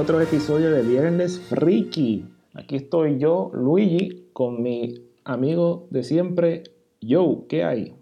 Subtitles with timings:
[0.00, 2.24] otro episodio de Viernes Freaky.
[2.54, 4.94] Aquí estoy yo, Luigi, con mi
[5.24, 6.62] amigo de siempre,
[7.06, 7.40] Joe.
[7.50, 7.94] ¿Qué hay?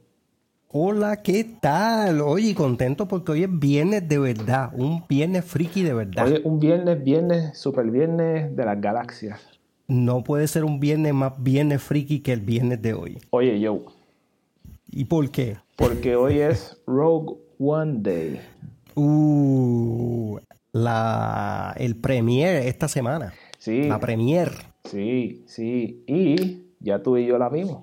[0.68, 2.20] Hola, ¿qué tal?
[2.20, 6.28] Oye, contento porque hoy es viernes de verdad, un viernes friki de verdad.
[6.28, 9.40] Hoy es un viernes, viernes, super viernes de las galaxias.
[9.88, 13.18] No puede ser un viernes más viernes friki que el viernes de hoy.
[13.30, 13.80] Oye, Joe.
[14.92, 15.56] ¿Y por qué?
[15.74, 18.40] Porque hoy es Rogue One Day.
[18.94, 20.38] Uh,
[20.78, 23.32] la, el premier esta semana.
[23.58, 23.82] Sí.
[23.84, 24.52] La premier.
[24.84, 26.04] Sí, sí.
[26.06, 27.82] Y ya tú y yo la vimos.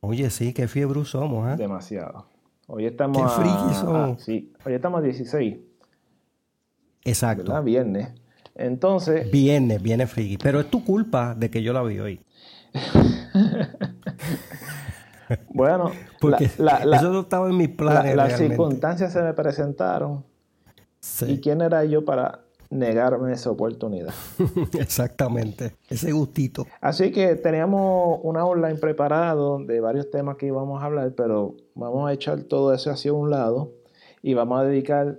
[0.00, 1.56] Oye, sí, qué fiebre somos, ¿eh?
[1.56, 2.26] Demasiado.
[2.66, 4.22] Hoy estamos Qué friki somos.
[4.22, 5.56] sí, hoy estamos a 16,
[7.04, 7.44] Exacto.
[7.44, 7.62] ¿verdad?
[7.64, 8.08] Viernes.
[8.54, 10.36] Entonces, Viernes, viernes friki.
[10.38, 12.20] Pero es tu culpa de que yo la vi hoy.
[15.48, 18.16] bueno, Porque la- la- eso no estaba en mis la- planes.
[18.16, 18.54] las realmente.
[18.56, 20.24] circunstancias se me presentaron.
[21.00, 24.14] Sí, ¿Y quién era yo para negarme esa oportunidad?
[24.78, 25.76] exactamente.
[25.88, 26.66] Ese gustito.
[26.80, 32.08] Así que teníamos una online preparado de varios temas que íbamos a hablar, pero vamos
[32.08, 33.72] a echar todo eso hacia un lado
[34.22, 35.18] y vamos a dedicar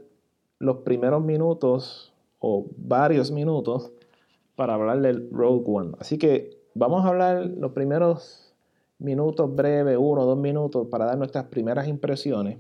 [0.60, 3.92] los primeros minutos o varios minutos
[4.56, 5.92] para hablar del Rogue One.
[6.00, 8.54] Así que vamos a hablar los primeros
[9.00, 12.60] minutos breves, uno o dos minutos, para dar nuestras primeras impresiones.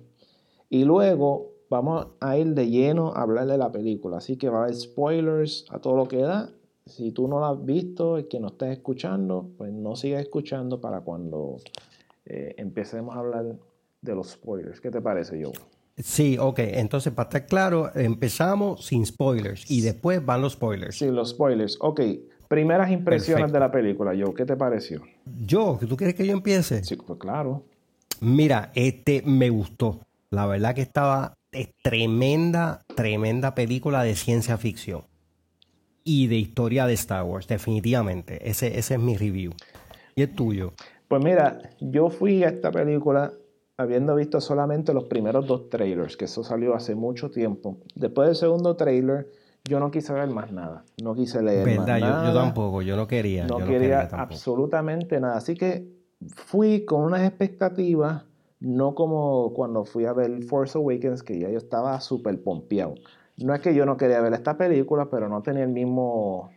[0.69, 4.17] Y luego vamos a ir de lleno a hablar de la película.
[4.17, 6.49] Así que va a haber spoilers a todo lo que da.
[6.85, 10.81] Si tú no la has visto y que no estés escuchando, pues no sigas escuchando
[10.81, 11.55] para cuando
[12.25, 13.55] eh, empecemos a hablar
[14.01, 14.81] de los spoilers.
[14.81, 15.53] ¿Qué te parece, Joe?
[15.97, 16.59] Sí, ok.
[16.59, 20.97] Entonces, para estar claro, empezamos sin spoilers y después van los spoilers.
[20.97, 21.77] Sí, los spoilers.
[21.79, 22.01] Ok,
[22.49, 23.53] primeras impresiones Perfecto.
[23.53, 24.33] de la película, Joe.
[24.33, 25.03] ¿Qué te pareció?
[25.45, 26.83] Yo, ¿tú quieres que yo empiece?
[26.83, 27.63] Sí, pues claro.
[28.19, 30.01] Mira, este me gustó.
[30.31, 35.03] La verdad que estaba es tremenda, tremenda película de ciencia ficción
[36.03, 38.49] y de historia de Star Wars, definitivamente.
[38.49, 39.53] Ese, ese es mi review.
[40.15, 40.73] Y el tuyo.
[41.07, 43.33] Pues mira, yo fui a esta película
[43.77, 47.77] habiendo visto solamente los primeros dos trailers, que eso salió hace mucho tiempo.
[47.95, 49.29] Después del segundo trailer,
[49.63, 50.85] yo no quise ver más nada.
[51.03, 52.33] No quise leer Verdad, yo, yo nada.
[52.33, 53.45] tampoco, yo no quería.
[53.45, 55.37] No yo quería absolutamente nada.
[55.37, 55.87] Así que
[56.27, 58.23] fui con unas expectativas,
[58.61, 62.95] no como cuando fui a ver Force Awakens, que ya yo estaba súper pompeado.
[63.37, 66.51] No es que yo no quería ver esta película, pero no tenía el mismo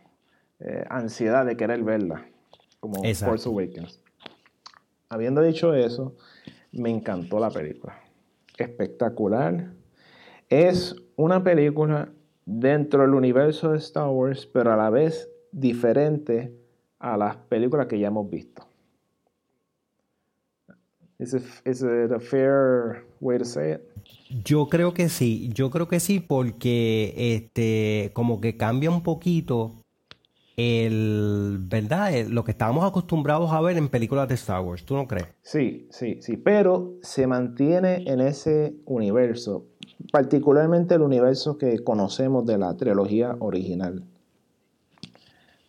[0.59, 2.25] eh, ansiedad de querer verla,
[2.79, 3.31] como Exacto.
[3.31, 3.99] Force Awakens.
[5.09, 6.15] Habiendo dicho eso,
[6.71, 7.99] me encantó la película.
[8.57, 9.71] Espectacular.
[10.47, 12.09] Es una película
[12.45, 16.55] dentro del universo de Star Wars, pero a la vez diferente
[16.99, 18.64] a las películas que ya hemos visto.
[21.19, 23.81] Is it, is it a fair way to say it?
[24.43, 29.75] Yo creo que sí, yo creo que sí, porque este, como que cambia un poquito
[30.57, 32.13] el, ¿verdad?
[32.13, 35.27] El- lo que estábamos acostumbrados a ver en películas de Star Wars, ¿tú no crees?
[35.41, 39.65] Sí, sí, sí, pero se mantiene en ese universo,
[40.11, 44.03] particularmente el universo que conocemos de la trilogía original.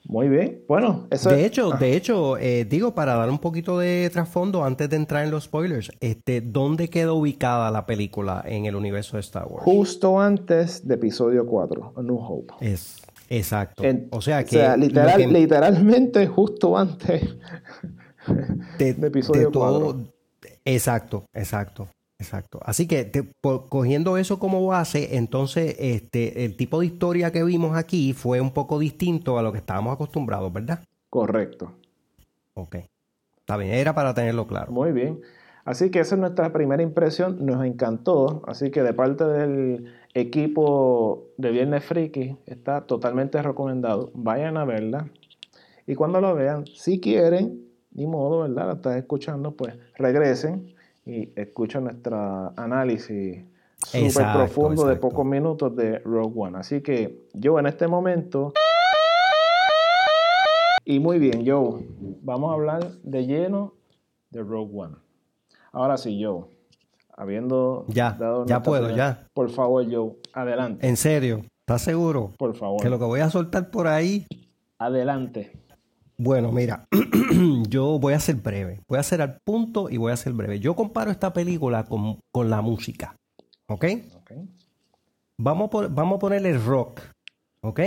[0.08, 4.08] Muy bien, bueno, eso De hecho, de hecho, eh, digo, para dar un poquito de
[4.12, 8.76] trasfondo antes de entrar en los spoilers, este, ¿dónde queda ubicada la película en el
[8.76, 9.64] universo de Star Wars?
[9.64, 12.54] justo antes de episodio 4, A New Hope.
[12.60, 13.82] Es, exacto.
[13.82, 17.22] En- o sea que, lo literal- que- literalmente justo antes
[18.78, 20.12] de, de episodio de todo- 4.
[20.64, 21.88] Exacto, exacto,
[22.18, 22.60] exacto.
[22.62, 23.30] Así que te-
[23.68, 28.52] cogiendo eso como base, entonces este, el tipo de historia que vimos aquí fue un
[28.52, 30.80] poco distinto a lo que estábamos acostumbrados, ¿verdad?
[31.10, 31.72] Correcto.
[32.54, 32.76] Ok.
[33.38, 34.72] Está bien, era para tenerlo claro.
[34.72, 35.20] Muy bien.
[35.64, 37.44] Así que esa es nuestra primera impresión.
[37.44, 38.42] Nos encantó.
[38.46, 44.10] Así que de parte del equipo de Viernes Friki está totalmente recomendado.
[44.14, 45.10] Vayan a verla.
[45.86, 48.66] Y cuando lo vean, si quieren, ni modo, ¿verdad?
[48.66, 50.74] La estás escuchando, pues regresen
[51.06, 53.44] y escuchen nuestro análisis
[53.78, 56.58] súper Exacto, profundo de pocos minutos de Rogue One.
[56.58, 58.52] Así que yo en este momento...
[60.84, 61.84] Y muy bien, Joe.
[62.22, 63.74] Vamos a hablar de lleno
[64.30, 64.96] de Rogue One.
[65.72, 66.44] Ahora sí, Joe.
[67.16, 69.26] Habiendo Ya, dado ya puedo, ya.
[69.32, 70.86] Por favor, Joe, adelante.
[70.86, 72.32] En serio, ¿estás seguro?
[72.36, 72.80] Por favor.
[72.82, 74.26] Que lo que voy a soltar por ahí
[74.78, 75.52] Adelante.
[76.18, 76.86] Bueno, mira,
[77.68, 80.60] yo voy a ser breve, voy a ser al punto y voy a ser breve.
[80.60, 83.16] Yo comparo esta película con, con la música,
[83.68, 83.84] ¿ok?
[85.38, 87.00] Vamos a, pon- vamos a ponerle rock,
[87.60, 87.80] ¿ok?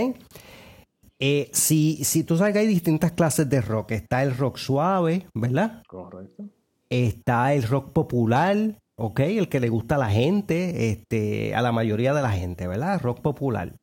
[1.18, 5.26] Eh, si, si tú sabes que hay distintas clases de rock, está el rock suave,
[5.34, 5.82] ¿verdad?
[5.88, 6.44] Correcto.
[6.88, 8.56] Está el rock popular,
[8.96, 9.20] ¿ok?
[9.20, 13.00] El que le gusta a la gente, este, a la mayoría de la gente, ¿verdad?
[13.02, 13.74] Rock popular.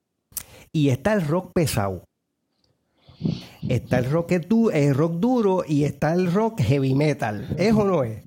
[0.71, 2.03] y está el rock pesado.
[3.67, 7.55] Está el rock, el rock duro y está el rock heavy metal.
[7.57, 8.23] ¿Es o no es?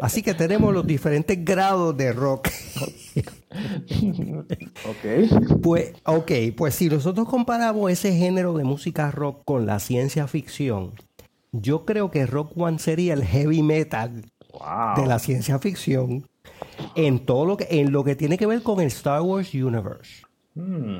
[0.00, 2.48] Así que tenemos los diferentes grados de rock.
[4.88, 5.60] ok.
[5.62, 10.92] Pues, ok, pues si nosotros comparamos ese género de música rock con la ciencia ficción,
[11.52, 14.24] yo creo que Rock One sería el heavy metal
[14.96, 16.28] de la ciencia ficción
[16.94, 20.22] en todo lo que, en lo que tiene que ver con el Star Wars Universe.
[20.54, 20.98] Hmm.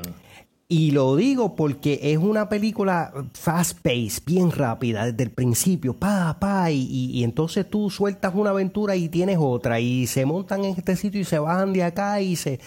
[0.73, 6.71] Y lo digo porque es una película fast-paced, bien rápida, desde el principio, pa, pa,
[6.71, 10.95] y, y, entonces tú sueltas una aventura y tienes otra, y se montan en este
[10.95, 12.61] sitio y se bajan de acá y, se,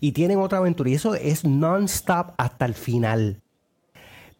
[0.00, 0.88] y tienen otra aventura.
[0.88, 3.42] Y eso es non-stop hasta el final.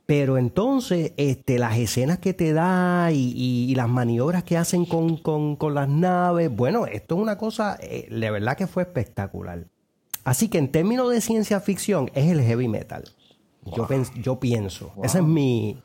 [0.07, 5.75] Pero entonces, este, las escenas que te da y, las maniobras que hacen con, con,
[5.75, 9.67] las naves, bueno, esto es una cosa, eh, de verdad que fue espectacular.
[10.25, 13.05] Así que en términos de ciencia ficción es el heavy metal.
[13.77, 13.87] Yo,
[14.23, 14.93] yo pienso.
[15.03, 15.83] Esa, es mi,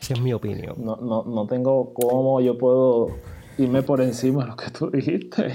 [0.00, 0.74] esa es mi opinión.
[0.78, 3.16] No, no, no tengo cómo yo puedo
[3.58, 5.54] irme por encima de lo que tú dijiste.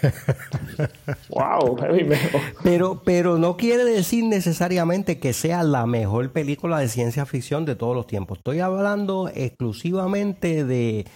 [1.30, 2.40] wow, heavy metal.
[2.62, 7.74] Pero, pero no quiere decir necesariamente que sea la mejor película de ciencia ficción de
[7.74, 8.38] todos los tiempos.
[8.38, 11.06] Estoy hablando exclusivamente de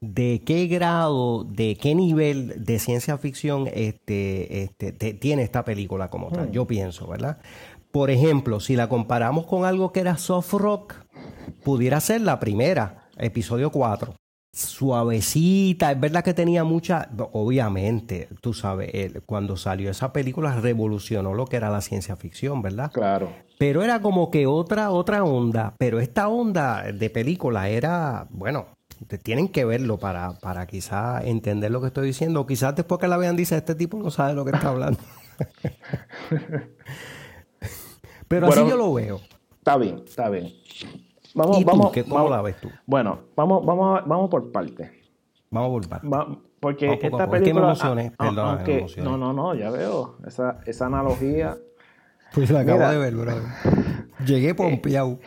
[0.00, 6.30] de qué grado, de qué nivel de ciencia ficción este, este tiene esta película como
[6.30, 6.48] tal.
[6.48, 6.52] Hmm.
[6.52, 7.38] Yo pienso, ¿verdad?
[7.90, 10.94] Por ejemplo, si la comparamos con algo que era soft rock,
[11.64, 14.14] pudiera ser la primera, episodio 4.
[14.52, 21.46] Suavecita, es verdad que tenía mucha, obviamente, tú sabes, cuando salió esa película revolucionó lo
[21.46, 22.90] que era la ciencia ficción, ¿verdad?
[22.92, 23.30] Claro.
[23.58, 28.66] Pero era como que otra, otra onda, pero esta onda de película era, bueno,
[29.22, 32.40] tienen que verlo para, para quizás entender lo que estoy diciendo.
[32.40, 35.00] O quizás después que la vean dice, este tipo no sabe lo que está hablando.
[38.28, 39.20] Pero así yo lo veo.
[39.58, 40.52] Está bien, está bien.
[41.34, 42.68] Vamos, vamos, ¿Cómo la ves tú?
[42.86, 44.90] Bueno, vamos, vamos, vamos por partes.
[45.50, 46.10] Vamos por partes.
[46.60, 47.74] porque esta película...
[48.98, 50.16] no, no, no, ya veo.
[50.26, 51.56] Esa, esa analogía...
[52.34, 53.32] Pues la acabo de ver, bro.
[54.26, 55.18] Llegué pompeado.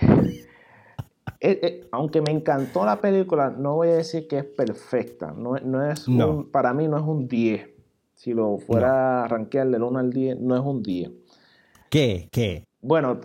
[1.44, 5.34] Eh, eh, aunque me encantó la película, no voy a decir que es perfecta.
[5.36, 6.06] No, es
[6.52, 7.68] para mí no es un 10.
[8.14, 11.12] Si lo fuera a rankear del 1 al 10, no es un 10.
[11.90, 12.30] ¿Qué?
[12.32, 12.64] ¿Qué?
[12.80, 13.20] Bueno,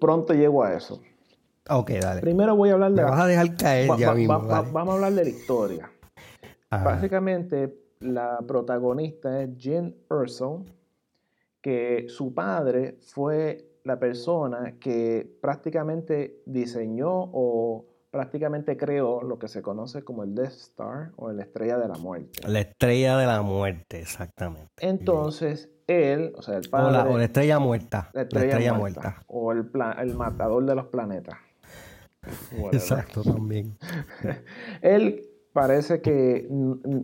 [0.00, 1.02] pronto llego a eso.
[1.68, 2.22] Ok, dale.
[2.22, 3.02] Primero voy a hablar de...
[3.02, 4.40] vas a dejar caer ya mismo.
[4.40, 5.90] vamos a hablar de la historia.
[6.70, 10.64] Básicamente, la protagonista es Jen Erso,
[11.60, 19.62] que su padre fue la persona que prácticamente diseñó o prácticamente creó lo que se
[19.62, 22.40] conoce como el Death Star o la estrella de la muerte.
[22.46, 24.70] La estrella de la muerte, exactamente.
[24.80, 27.08] Entonces, él, o sea, el padre...
[27.08, 28.10] O la, estrella muerta.
[28.14, 29.70] La estrella, muerta, O el,
[30.00, 31.36] el matador de los planetas.
[32.72, 33.76] Exacto, también.
[34.82, 36.48] él parece que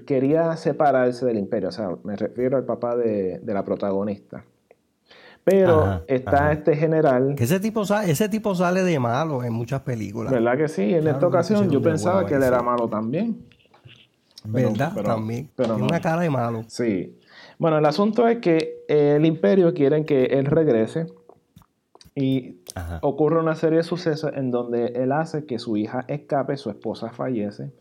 [0.06, 4.44] quería separarse del imperio, o sea, me refiero al papá de la protagonista.
[5.44, 7.34] Pero está este general.
[7.38, 10.32] ese tipo, sale, ese tipo sale de malo en muchas películas.
[10.32, 10.94] ¿Verdad que sí?
[10.94, 13.44] En esta ocasión yo pensaba que él era malo también.
[14.44, 14.94] ¿Verdad?
[15.02, 15.50] también.
[15.54, 16.64] Tiene una cara de malo.
[16.68, 17.18] Sí.
[17.58, 21.06] Bueno, el asunto es que el imperio quiere que él regrese
[22.14, 22.60] y
[23.02, 27.10] ocurre una serie de sucesos en donde él hace que su hija escape, su esposa
[27.10, 27.72] fallece.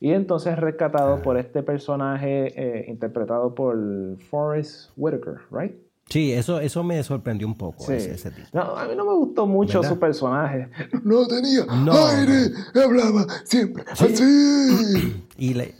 [0.00, 3.76] Y entonces es rescatado por este personaje eh, interpretado por
[4.30, 5.74] Forrest Whitaker, ¿right?
[6.08, 7.90] Sí, eso, eso me sorprendió un poco.
[7.90, 8.46] Ese, tipo.
[8.52, 10.68] No, a mí no me gustó mucho su personaje.
[11.02, 15.24] No tenía aire, hablaba siempre así.
[15.36, 15.74] y le.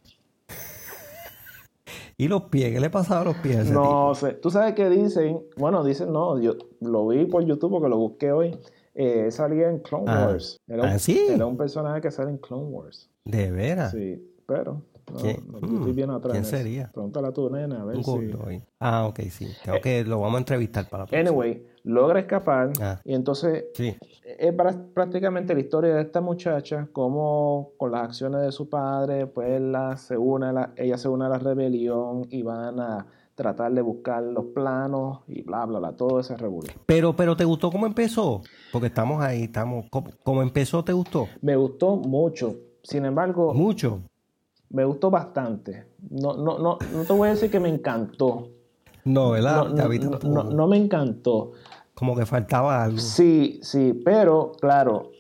[2.17, 2.73] ¿Y los pies?
[2.73, 3.71] ¿Qué le pasaba a los pies?
[3.71, 4.33] no sé.
[4.33, 5.43] Tú sabes qué dicen.
[5.57, 8.59] Bueno, dicen, no, yo lo vi por YouTube porque lo busqué hoy.
[8.95, 10.27] Eh, salía en Clone ah.
[10.27, 10.59] Wars.
[10.67, 11.21] Era ¿Ah, sí?
[11.29, 13.09] Era un personaje que sale en Clone Wars.
[13.25, 13.93] ¿De veras?
[13.93, 16.91] Sí, pero no, ¿Quién sería?
[16.93, 18.63] Pregúntale a tu nena a ver si...
[18.81, 19.47] Ah, ok, sí.
[19.63, 23.01] Creo que lo vamos a entrevistar para la Anyway, logra escapar ah.
[23.05, 24.55] y entonces es
[24.93, 29.97] prácticamente la historia de esta muchacha, cómo con las acciones de su padre, pues la,
[29.97, 34.23] se une la, ella se une a la rebelión y van a tratar de buscar
[34.23, 36.73] los planos y bla, bla, bla, todo ese revuelo.
[36.87, 38.41] Pero, pero ¿te gustó cómo empezó?
[38.73, 39.87] Porque estamos ahí, estamos...
[39.91, 41.29] ¿Cómo empezó te gustó?
[41.43, 42.57] Me gustó mucho.
[42.83, 43.53] Sin embargo...
[43.53, 44.01] Mucho
[44.77, 45.87] me gustó bastante.
[46.11, 48.51] No, no, no, no te voy a decir que me encantó.
[49.05, 49.69] No, ¿verdad?
[50.23, 51.53] No, no, me encantó.
[51.95, 52.99] Como que faltaba algo.
[52.99, 55.13] Sí, sí, pero claro,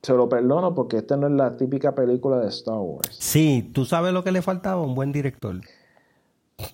[0.00, 3.14] se lo perdono porque esta no es la típica película de Star Wars.
[3.18, 5.60] Sí, tú sabes lo que le faltaba, un buen director.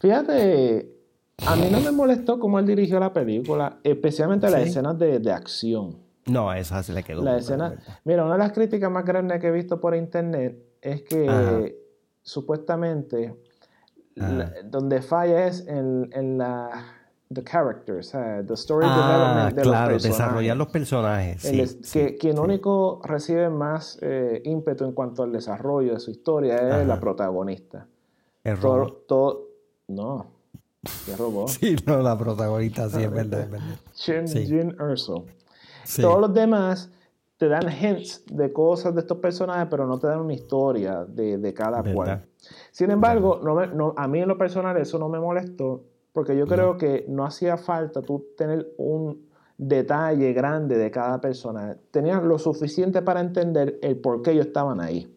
[0.01, 0.95] Fíjate,
[1.45, 5.33] a mí no me molestó cómo él dirigió la película, especialmente las escenas de, de
[5.33, 5.97] acción.
[6.27, 7.25] No, esa se le quedó.
[7.25, 7.75] La escena.
[8.05, 11.88] Mira, una de las críticas más grandes que he visto por internet es que
[12.29, 13.35] supuestamente
[14.65, 16.95] donde falla es en, en la
[17.33, 21.43] the characters, the story ah, development de claro, los desarrollar los personajes.
[21.93, 26.87] que quien único recibe más eh, ímpetu en cuanto al desarrollo de su historia es
[26.87, 27.87] la protagonista.
[28.45, 29.07] El robot.
[29.07, 29.49] Todo,
[29.89, 30.27] no,
[31.07, 31.49] ¿qué robot?
[31.61, 33.41] sí, no, la protagonista sí, es verdad.
[33.41, 33.77] Es verdad.
[36.01, 36.91] Todos los demás
[37.39, 41.39] te dan hints de cosas de estos personajes, pero no te dan una historia de,
[41.39, 42.27] de cada cual.
[42.73, 46.47] Sin embargo, no, no a mí en lo personal eso no me molestó, porque yo
[46.47, 51.77] creo que no hacía falta tú tener un detalle grande de cada persona.
[51.93, 55.15] Tenías lo suficiente para entender el por qué ellos estaban ahí.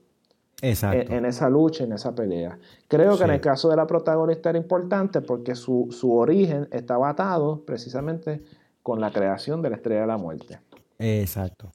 [0.61, 1.11] Exacto.
[1.11, 2.59] En, esa lucha, en esa pelea.
[2.87, 7.09] Creo que en el caso de la protagonista era importante porque su, su origen estaba
[7.09, 8.43] atado precisamente
[8.83, 10.59] con la creación de la Estrella de la Muerte.
[11.01, 11.71] Exacto.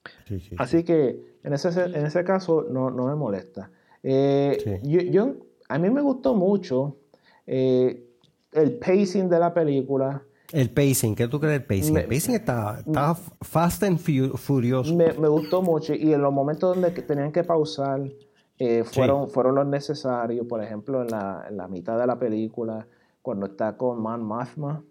[0.59, 3.71] Así que en ese, en ese caso no, me molesta.
[4.03, 5.35] Eh, yo,
[5.69, 6.99] a mí me gustó mucho
[7.47, 8.09] eh,
[8.53, 10.23] el pacing de la película.
[10.53, 11.97] El pacing, ¿qué tú crees del pacing?
[11.97, 12.83] el pacing está,
[13.43, 14.95] fast and furioso.
[14.95, 18.01] Me, gustó mucho y en los momentos donde tenían que pausar
[18.59, 20.47] eh, fueron, fueron los necesarios.
[20.47, 22.87] Por ejemplo, en la, en la mitad de la película,
[23.23, 24.85] cuando está con Man Mathma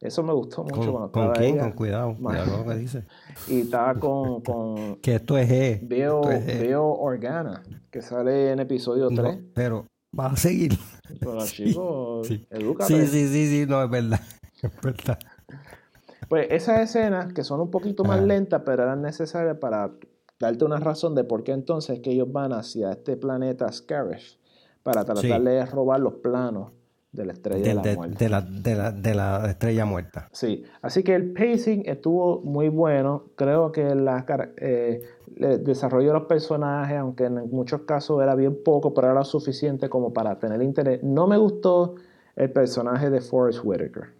[0.00, 0.92] eso me gustó mucho.
[0.92, 1.58] ¿Con, ¿con quién?
[1.58, 2.14] Con cuidado.
[2.22, 3.04] Cuidado lo que dice.
[3.48, 4.40] Y estaba con.
[4.42, 5.80] con que esto es E.
[5.82, 9.38] Veo, veo Organa, que sale en episodio 3.
[9.54, 9.86] pero
[10.18, 10.78] va a seguir.
[11.18, 12.46] Pero chicos, sí.
[12.86, 14.20] Sí, sí, sí, sí, no, es verdad.
[14.62, 15.18] Es verdad.
[16.28, 19.92] Pues esas escenas que son un poquito más lentas, pero eran necesarias para
[20.38, 24.38] darte una razón de por qué entonces que ellos van hacia este planeta Scarish
[24.82, 26.72] para tratar de robar los planos
[27.12, 28.24] de la estrella de, la muerte.
[28.24, 30.28] De la, estrella muerta.
[30.32, 33.30] Sí, así que el pacing estuvo muy bueno.
[33.36, 34.24] Creo que la,
[34.58, 35.02] eh,
[35.36, 39.24] el desarrollo de los personajes, aunque en muchos casos era bien poco, pero era lo
[39.24, 41.02] suficiente como para tener interés.
[41.02, 41.96] No me gustó
[42.36, 44.16] el personaje de Forrest Whitaker.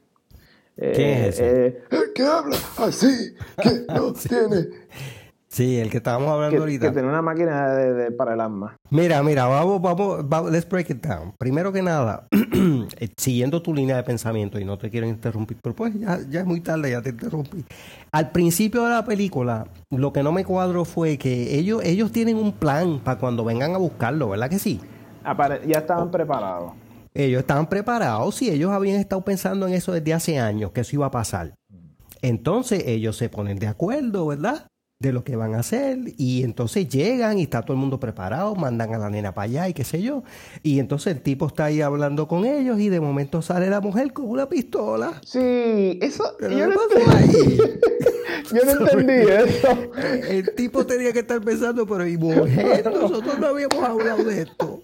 [0.76, 1.66] ¿Qué es ese?
[1.66, 1.82] Eh,
[2.14, 4.68] que habla así, que no tiene
[5.48, 6.88] Sí, el que estábamos hablando ahorita.
[6.88, 8.76] Que tiene una máquina de, para el arma.
[8.90, 11.32] Mira, mira, vamos, vamos, vamos, let's break it down.
[11.38, 12.38] Primero que nada, eh,
[13.16, 16.46] siguiendo tu línea de pensamiento, y no te quiero interrumpir, pero pues ya, ya es
[16.46, 17.64] muy tarde, ya te interrumpí.
[18.12, 22.36] Al principio de la película, lo que no me cuadro fue que ellos, ellos tienen
[22.36, 24.80] un plan para cuando vengan a buscarlo, ¿verdad que sí?
[25.66, 26.72] ya estaban preparados.
[27.14, 30.96] Ellos estaban preparados, y ellos habían estado pensando en eso desde hace años, que eso
[30.96, 31.54] iba a pasar.
[32.22, 34.66] Entonces ellos se ponen de acuerdo, ¿verdad?
[35.00, 38.56] De lo que van a hacer y entonces llegan y está todo el mundo preparado,
[38.56, 40.24] mandan a la nena para allá y qué sé yo.
[40.64, 44.12] Y entonces el tipo está ahí hablando con ellos y de momento sale la mujer
[44.12, 45.20] con una pistola.
[45.24, 46.36] Sí, eso...
[46.40, 46.74] yo, no
[48.52, 49.92] yo no entendí eso.
[50.28, 54.82] El tipo tenía que estar pensando, pero y mujer, nosotros no habíamos hablado de esto.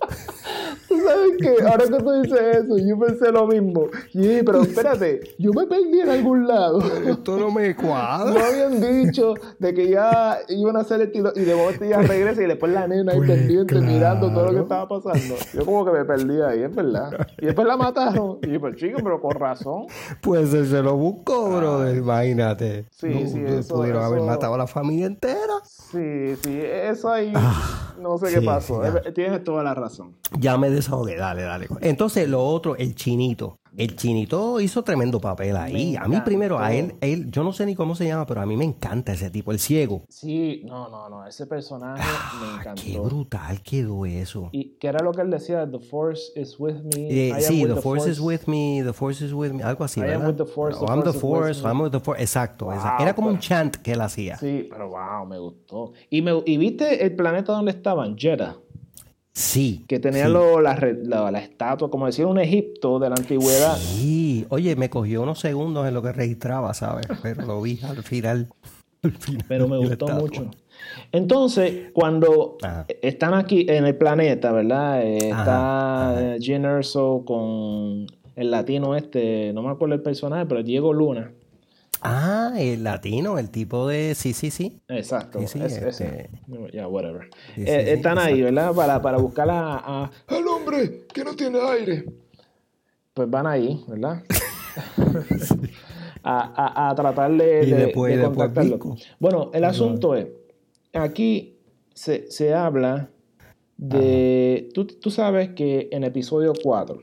[0.88, 1.56] ¿Sabes qué?
[1.66, 3.88] Ahora que tú dices eso, yo pensé lo mismo.
[4.12, 6.80] Y pero espérate, yo me perdí en algún lado.
[7.06, 8.32] esto no me cuadra.
[8.32, 11.98] No habían dicho de que ya iban a hacer el estilo y de momento ya
[12.02, 15.34] regresa y después la nena ahí pues pendiente mirando todo lo que estaba pasando.
[15.52, 17.26] Yo como que me perdí ahí, es verdad.
[17.38, 18.38] Y después la mataron.
[18.42, 19.86] Y yo, pues chico, pero con razón.
[20.20, 21.90] Pues él se lo buscó, bro.
[21.90, 22.86] Imagínate.
[22.90, 25.54] Sí, sí, eso, Pudieron haber matado a la familia entera.
[25.64, 27.32] Sí, sí, eso ahí.
[27.34, 28.82] Ah, no sé qué pasó.
[29.14, 30.14] Tienes toda la razón.
[30.38, 31.68] Ya me desahogué, dale, dale.
[31.80, 33.58] Entonces, lo otro, el chinito.
[33.76, 35.96] El chinito hizo tremendo papel ahí.
[35.96, 38.46] a mí primero, a él, él, yo no sé ni cómo se llama, pero a
[38.46, 40.04] mí me encanta ese tipo, el ciego.
[40.08, 42.82] Sí, no, no, no, ese personaje me ah, encantó.
[42.82, 44.48] Qué brutal quedó eso.
[44.52, 47.30] Y que era lo que él decía, The Force is with me.
[47.30, 50.28] Eh, sí, the, force, is with me, The Force is with me, algo así, ¿verdad?
[50.28, 52.70] I'm the Force, I'm the Force, I'm with the Force, exacto.
[52.72, 54.36] era como un chant que él hacía.
[54.36, 55.92] Sí, pero wow, me gustó.
[56.10, 58.56] Y, me, y viste el planeta donde estaban, Jeddah.
[59.34, 59.84] Sí.
[59.88, 63.76] Que tenía la, estatua, como decía, un Egipto de la antigüedad.
[63.76, 67.06] Sí, oye, me cogió unos segundos en lo que registraba, ¿sabes?
[67.20, 68.48] Pero lo vi al final.
[69.48, 70.50] Pero me gustó mucho.
[71.10, 72.58] Entonces, cuando
[73.02, 75.02] están aquí en el planeta, ¿verdad?
[75.02, 80.92] Eh, está Jen Erso con el latino este, no me acuerdo el personaje, pero Diego
[80.92, 81.32] Luna.
[82.06, 84.14] Ah, el latino, el tipo de.
[84.14, 84.82] Sí, sí, sí.
[84.88, 85.40] Exacto.
[85.46, 86.28] Sí, este,
[86.70, 87.30] Ya, whatever.
[87.56, 88.75] Eh, están ahí, ¿verdad?
[88.75, 92.04] Para, para buscar a, al hombre que no tiene aire.
[93.14, 94.23] Pues van ahí, ¿verdad?
[96.23, 97.92] a, a, tratar de, de,
[98.23, 98.78] contactarlo.
[99.18, 100.26] Bueno, el asunto es:
[100.92, 101.56] aquí
[101.94, 103.08] se, se habla
[103.78, 104.68] de.
[104.75, 107.00] Tú, tú, sabes que en episodio 4,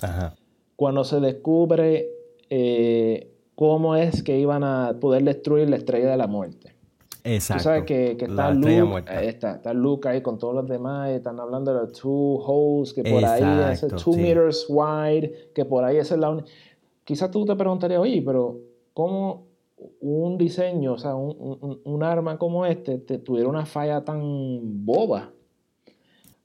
[0.00, 0.34] Ajá.
[0.74, 2.08] cuando se descubre.
[2.48, 3.30] Eh,
[3.60, 6.74] cómo es que iban a poder destruir la estrella de la muerte.
[7.24, 7.60] Exacto.
[7.60, 11.10] Tú sabes que, que está, La Luke, está, está Luke ahí con todos los demás,
[11.10, 14.20] y están hablando de los two holes, que por ahí, Exacto, two sí.
[14.22, 16.48] meters wide, que por ahí es la única.
[17.04, 18.56] Quizás tú te preguntarías, oye, pero
[18.94, 19.42] ¿cómo
[20.00, 24.22] un diseño, o sea, un, un- un arma como este, te tuviera una falla tan
[24.86, 25.32] boba?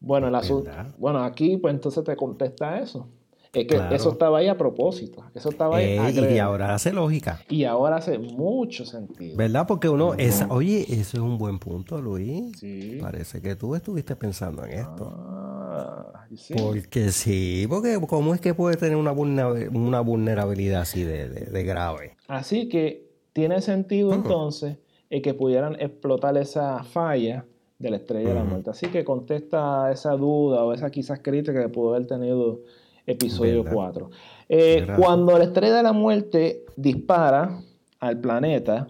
[0.01, 3.07] Bueno, el asunto, bueno, aquí pues entonces te contesta eso.
[3.55, 3.95] Es que Claro.
[3.95, 7.39] eso estaba ahí a propósito, eso estaba ahí Eh, y ahora hace lógica.
[7.49, 9.37] Y ahora hace mucho sentido.
[9.37, 9.65] ¿Verdad?
[9.67, 12.57] Porque uno, es, oye, eso es un buen punto, Luis.
[12.59, 12.97] Sí.
[13.01, 15.13] Parece que tú estuviste pensando en esto.
[15.17, 16.55] Ah, see?
[16.57, 21.63] Porque sí, porque ¿cómo es que puede tener una, una vulnerabilidad así de, de- de
[21.63, 22.15] grave?
[22.27, 24.77] Así que tiene sentido entonces
[25.23, 27.45] que pudieran explotar esa falla
[27.79, 28.69] de la estrella de la muerte.
[28.69, 32.59] Así que contesta esa duda o esa quizás crítica que pudo haber tenido
[33.05, 33.73] episodio ¿Verdad?
[33.73, 34.09] 4.
[34.49, 37.59] Eh, cuando la estrella de la muerte dispara
[37.99, 38.87] al planeta,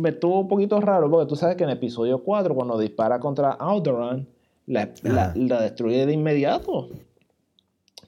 [0.00, 3.52] me estuvo un poquito raro porque tú sabes que en episodio 4, cuando dispara contra
[3.52, 4.26] Alderaan,
[4.66, 6.88] la, la- la destruye de inmediato.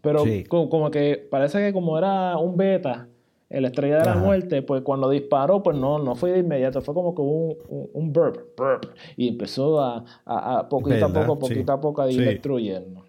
[0.03, 0.45] Pero Sí.
[0.45, 3.09] como, que parece que como era un beta,
[3.51, 4.21] la estrella de la Ajá.
[4.21, 7.91] muerte, pues cuando disparó, pues no, no fue de inmediato, fue como que un, un,
[7.95, 11.55] un burp, burp, y empezó a, a- a poquito a poco, Sí.
[11.55, 12.25] poquito a poco a ir Sí.
[12.27, 13.05] destruyendo.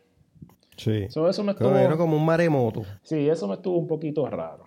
[0.80, 1.08] Sí.
[1.10, 2.84] So, eso me estuvo, como un maremoto.
[3.04, 4.64] sí, eso me estuvo un poquito raro.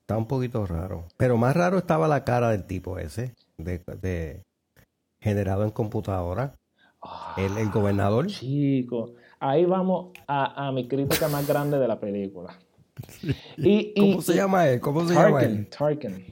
[0.00, 1.04] Está un poquito raro.
[1.16, 4.42] Pero más raro estaba la cara del tipo ese, de, de-
[5.22, 6.54] generado en computadora.
[7.02, 8.26] Ah, El, el gobernador.
[8.26, 12.54] Chico, ahí vamos a, a mi crítica más grande de la película.
[13.56, 14.80] Y, y- ¿Cómo se llama él?
[14.80, 15.68] ¿Cómo se llama Tarkin, él?
[15.68, 16.24] Tarkin.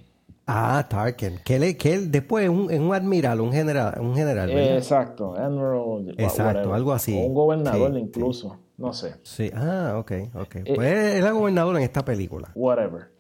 [0.47, 1.39] Ah, Tarkin.
[1.45, 4.77] Que él, que él después es un, un admiral, un general, un general, ¿verdad?
[4.77, 6.15] Exacto, Admiral.
[6.19, 6.75] Exacto, whatever.
[6.75, 7.15] algo así.
[7.17, 9.17] O un gobernador Sí, incluso, no sé.
[9.23, 10.57] Sí, ah, ok, ok.
[10.57, 12.51] Eh, Pues él era gobernador en esta película.
[12.55, 13.11] Whatever.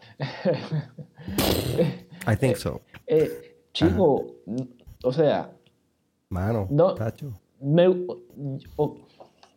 [2.26, 2.80] I think so.
[3.06, 4.26] Eh, chico,
[5.04, 5.52] o sea,
[6.30, 6.94] Mano, No.
[6.94, 7.32] tacho.
[7.60, 8.06] me,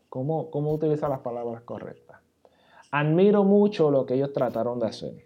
[0.10, 2.18] ¿cómo, ¿cómo utilizar las palabras correctas?
[2.92, 5.26] Admiro mucho lo que ellos trataron de hacer.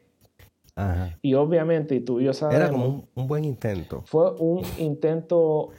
[0.75, 1.17] Ajá.
[1.21, 4.01] Y obviamente, y tú y yo sabemos, Era como un, un buen intento.
[4.05, 5.69] fue un intento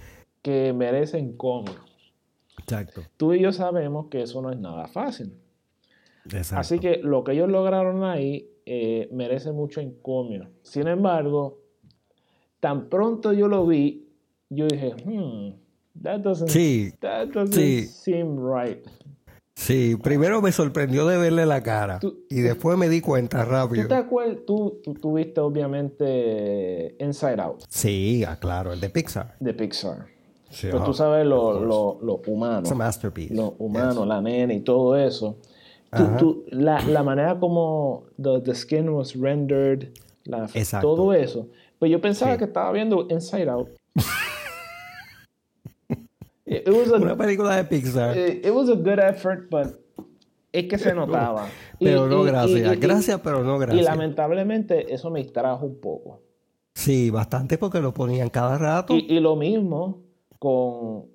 [0.43, 1.75] que merece encomio.
[2.69, 3.03] Exacto.
[3.17, 5.33] Tú y yo sabemos que eso no es nada fácil.
[6.25, 6.61] Exacto.
[6.61, 10.49] Así que lo que ellos lograron ahí eh, merece mucho encomio.
[10.63, 11.61] Sin embargo,
[12.59, 14.09] tan pronto yo lo vi,
[14.51, 17.85] yo dije, hmm, that doesn't, Sí, that doesn't sí.
[17.85, 18.85] seem right.
[19.55, 19.95] sí.
[20.03, 22.01] Primero me sorprendió de verle la cara.
[22.01, 23.87] Tú- y después me di cuenta ¿Tú rápido.
[23.89, 24.39] te acuerdas?
[24.45, 29.37] Tú, tú, tú viste obviamente Inside Out Sí, ah, claro, el de Pixar.
[29.39, 30.07] de Pixar.
[30.57, 32.61] Sí, Pues ah, tú sabes lo, lo, lo humano.
[32.61, 33.35] It's a masterpiece.
[33.35, 35.37] lo humano, la nena y todo eso.
[35.95, 39.89] Tú- tú- la, la manera como the, the skin was rendered,
[40.25, 40.95] la- Exacto.
[40.95, 41.49] todo eso.
[41.79, 42.39] Pues yo pensaba Sí.
[42.39, 43.69] que estaba viendo Inside Out.
[46.47, 48.17] it, it was a, Una película de Pixar.
[48.17, 49.67] it, it was a good effort, but
[50.53, 51.49] es que se notaba.
[51.79, 52.77] Y- pero no y- y- gracias.
[52.77, 53.85] y- gracias, pero no Y gracias.
[53.85, 56.21] lamentablemente eso me distrajo un poco.
[56.75, 58.95] Sí, bastante porque lo ponían cada rato.
[58.95, 60.06] Y, y lo mismo
[60.39, 61.07] con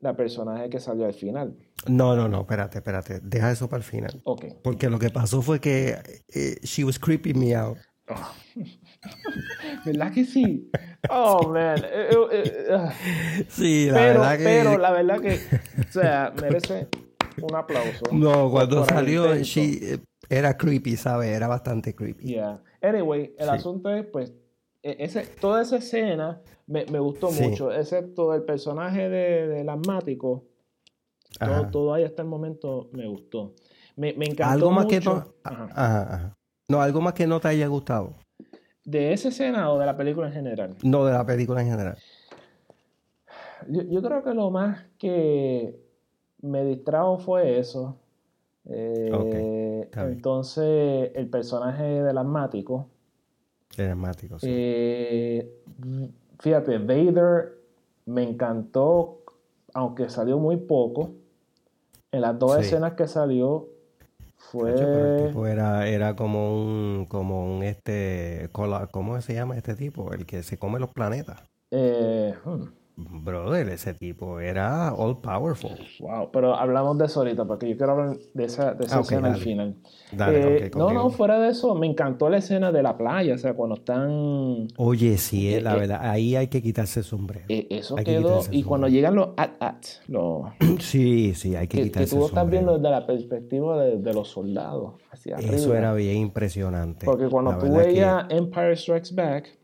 [0.00, 1.56] la personaje que salió al final.
[1.86, 3.20] No, no, no, espérate, espérate.
[3.20, 4.20] Deja eso para el final.
[4.24, 4.44] Ok.
[4.62, 5.96] Porque lo que pasó fue que
[6.28, 7.78] eh, she was creeping me out.
[9.84, 10.70] ¿Verdad que sí?
[11.08, 11.78] Oh, man.
[11.82, 12.92] Eh, eh, ah.
[13.48, 14.44] Sí, la pero, verdad que.
[14.44, 15.40] pero la verdad que,
[15.88, 16.88] o sea, merece
[17.40, 18.04] un aplauso.
[18.12, 21.30] No, cuando salió, she, era creepy, ¿sabes?
[21.30, 22.26] Era bastante creepy.
[22.26, 22.62] Yeah.
[22.82, 23.50] Anyway, el Sí.
[23.54, 24.34] asunto es, pues,
[24.82, 27.42] ese, toda esa escena me, me gustó Sí.
[27.48, 30.44] mucho, excepto el personaje de, del asmático.
[31.38, 33.54] Todo, todo ahí hasta el momento me gustó.
[33.96, 35.14] Me, me encantó Algo más que mucho.
[35.14, 35.34] no.
[35.44, 35.68] Ajá.
[35.74, 36.36] Ajá, ajá.
[36.68, 38.14] No, algo más que no te haya gustado.
[38.84, 40.76] ¿De esa escena o de la película en general?
[40.82, 41.98] No de la película en general.
[43.68, 45.78] Yo, yo creo que lo más que
[46.42, 47.98] me distrajo fue eso.
[48.66, 52.88] Eh, entonces, el personaje del asmático.
[53.76, 54.46] Dramático, sí.
[54.50, 55.48] eh,
[56.40, 57.54] fíjate, Vader
[58.06, 59.20] me encantó,
[59.74, 61.12] aunque salió muy poco.
[62.12, 62.62] En las dos Sí.
[62.62, 63.68] escenas que salió
[64.36, 64.72] fue...
[64.74, 69.74] Chacho, pero el tipo era, era como un, como un este, ¿cómo se llama este
[69.76, 70.12] tipo?
[70.12, 71.40] El que se come los planetas.
[71.70, 72.64] eh, hmm,
[73.08, 75.70] Brother, ese tipo era all powerful.
[76.00, 79.00] wow, pero hablamos de eso ahorita, porque yo quiero hablar de esa, de esa Ah,
[79.00, 79.44] ok, escena al dale.
[79.44, 79.76] final.
[80.12, 83.34] Dale, Eh, ok, no, no, fuera de eso, me encantó la escena de la playa,
[83.34, 84.68] o sea, cuando están...
[84.76, 87.46] Oye, sí, eh, la Eh, verdad, ahí hay que quitarse el sombrero.
[87.48, 88.40] eh, eso Hay que quedó...
[88.46, 90.42] el Y cuando llegan los at-at, los...
[90.80, 93.98] Sí, sí, hay que Que, que quitarse tú el estás viendo desde la perspectiva de,
[93.98, 95.78] de los soldados hacia Eso arriba.
[95.78, 97.06] era bien impresionante.
[97.06, 99.58] Porque cuando La tú verdad que- veías Empire Strikes Back,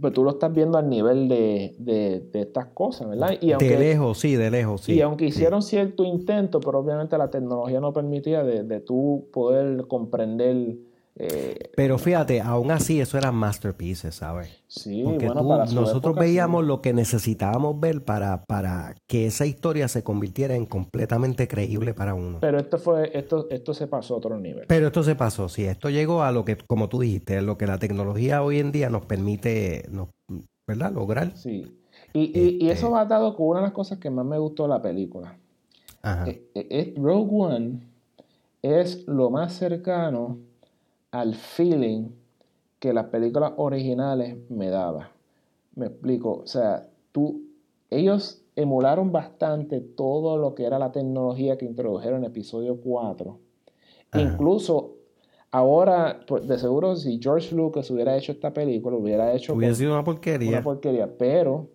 [0.00, 3.36] pues tú lo estás viendo al nivel de, de, de estas cosas, ¿verdad?
[3.40, 4.94] Y aunque, de lejos, sí, de lejos, sí.
[4.94, 9.86] Y aunque hicieron cierto intento, pero obviamente la tecnología no permitía de, de tú poder
[9.86, 10.76] comprender
[11.22, 14.62] eh, Pero fíjate, aún así eso eran masterpieces, ¿sabes?
[14.68, 20.02] Sí, Porque bueno, nosotros veíamos lo que necesitábamos ver para, para que esa historia se
[20.02, 22.38] convirtiera en completamente creíble para uno.
[22.40, 24.64] Pero esto fue, esto, esto se pasó a otro nivel.
[24.66, 25.64] Pero esto se pasó, sí.
[25.64, 28.88] Esto llegó a lo que, como tú dijiste, lo que la tecnología hoy en día
[28.88, 29.90] nos permite,
[30.66, 30.90] ¿verdad?
[30.92, 31.36] Lograr.
[31.36, 31.76] Sí.
[32.14, 34.62] Y, y, eso este va atado con una de las cosas que más me gustó
[34.62, 35.36] de la película.
[36.00, 36.26] Ajá.
[36.28, 37.80] Eh, eh, Rogue One
[38.62, 40.38] es lo más cercano
[41.10, 42.08] al feeling
[42.78, 45.08] que las películas originales me daban.
[45.74, 47.42] Me explico, o sea, tú,
[47.90, 53.38] ellos emularon bastante todo lo que era la tecnología que introdujeron en episodio 4.
[54.14, 54.96] Incluso
[55.50, 59.54] ahora, pues, de seguro, si George Lucas hubiera hecho esta película, hubiera hecho...
[59.54, 60.50] Hubiera sido una porquería.
[60.50, 61.68] Una porquería, pero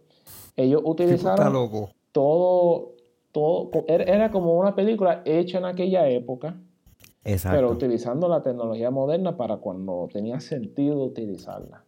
[0.55, 2.93] ellos utilizaron todo,
[3.31, 6.57] todo, era como una película hecha en aquella época
[7.43, 11.83] pero utilizando la tecnología moderna para cuando tenía sentido utilizarla.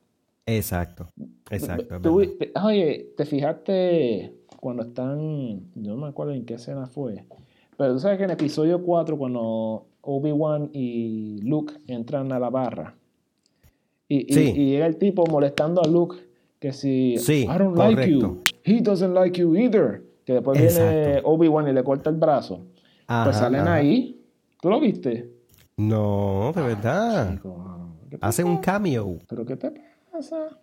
[0.46, 1.08] Exacto,
[1.52, 2.00] exacto.
[2.64, 7.26] oye, ¿te fijaste cuando están, yo no me acuerdo en qué escena fue,
[7.78, 12.96] pero tú sabes que en episodio 4 cuando Obi-Wan y Luke entran a la barra
[14.08, 16.16] y, llega el tipo molestando a Luke
[16.60, 21.68] que si I don't like you, he doesn't like you either, que después viene Obi-Wan
[21.68, 22.62] y le corta el brazo,
[23.06, 24.17] pues salen ahí
[24.62, 25.32] ¿Tú lo viste?
[25.78, 27.40] No, de verdad.
[28.22, 29.20] Hace un cameo.
[29.28, 29.72] ¿Pero qué te
[30.12, 30.58] pasa?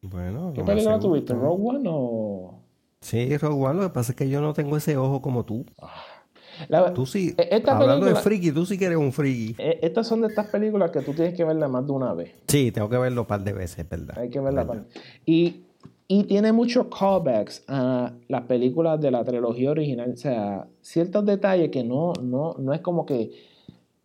[0.00, 1.34] Bueno, ¿qué película tuviste?
[1.34, 2.62] ¿Rogue One o.?
[3.00, 3.80] Sí, Rogue One.
[3.80, 5.66] Lo que pasa es que yo no tengo ese ojo como tú.
[5.80, 6.92] Ah.
[6.94, 9.54] tú sí, e, hablando de friki, tú sí que eres un friki.
[9.58, 12.32] E, estas son de estas películas que tú tienes que verla más de una vez.
[12.48, 14.18] Sí, tengo que verlo un par de veces, ¿verdad?
[14.18, 14.86] Hay que verla par.
[15.26, 15.66] Y,
[16.08, 20.12] y tiene muchos callbacks a las películas de la trilogía original.
[20.12, 23.30] O sea, ciertos detalles que no, no, no es como que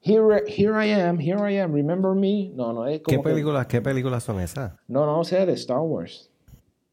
[0.07, 2.49] Here, here I am, here I am, remember me.
[2.55, 4.73] No, no es como ¿Qué películas, ¿qué películas son esas?
[4.87, 6.31] No, no, o sea, de Star Wars.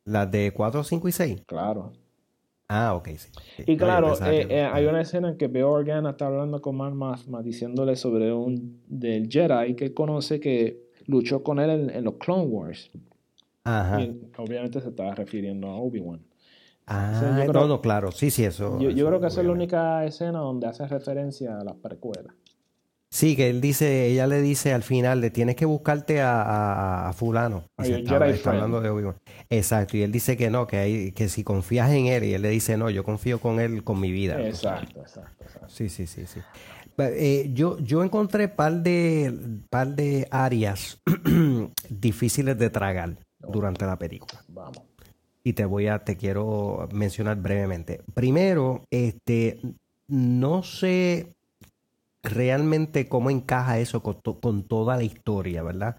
[0.04, 1.42] ¿Las de 4, 5 y 6?
[1.46, 1.92] Claro.
[2.68, 3.30] Ah, ok, sí.
[3.66, 6.94] Y claro, eh, eh, hay una escena en que Beo Organa está hablando con Mark
[6.94, 12.44] Mathma diciéndole sobre un del Jedi que conoce que luchó con él en, los Clone
[12.44, 12.90] Wars.
[13.64, 14.00] Ajá.
[14.00, 16.20] Y obviamente se estaba refiriendo a Obi-Wan.
[16.86, 18.78] Ah, no, no, claro, sí, sí, eso.
[18.78, 22.34] Yo, yo creo que esa es la única escena donde hace referencia a las precuelas.
[23.14, 27.64] Sí, que él dice, ella le dice al final, le tienes que buscarte a, fulano.
[27.78, 29.16] está, hablando de Obi-Wan.
[29.48, 32.42] Exacto, y él dice que no, que, hay, que si confías en él, y él
[32.42, 34.44] le dice, no, yo confío con él con mi vida.
[34.46, 36.40] Exacto, exacto, Sí, sí, sí, sí.
[36.98, 39.32] Eh, yo, yo encontré par de,
[39.70, 41.00] par de áreas
[41.88, 43.16] difíciles de tragar
[43.48, 44.42] durante la película.
[44.48, 44.82] Vamos.
[45.42, 48.02] Y te voy a, te quiero mencionar brevemente.
[48.14, 49.60] Primero, este,
[50.08, 51.34] no sé
[52.22, 55.96] realmente cómo encaja eso con, toda la historia, ¿verdad?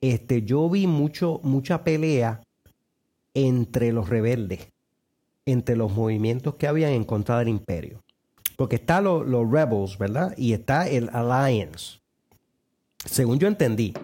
[0.00, 2.42] Este, yo vi mucho, mucha pelea
[3.34, 4.68] entre los rebeldes,
[5.46, 8.02] entre los movimientos que habían en contra del imperio.
[8.56, 10.34] Porque está los rebels, ¿verdad?
[10.36, 12.00] Y está el alliance.
[13.04, 13.94] Según yo entendí.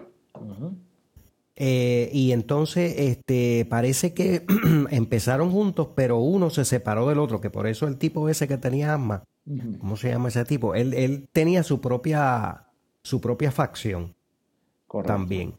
[1.55, 4.45] Eh, y entonces este, parece que
[4.89, 8.57] empezaron juntos, pero uno se separó del otro, que por eso el tipo ese que
[8.57, 9.23] tenía asma
[9.79, 10.73] ¿Cómo se llama ese tipo?
[10.73, 12.67] Él, él tenía su propia,
[13.01, 14.15] su propia facción
[15.05, 15.55] también.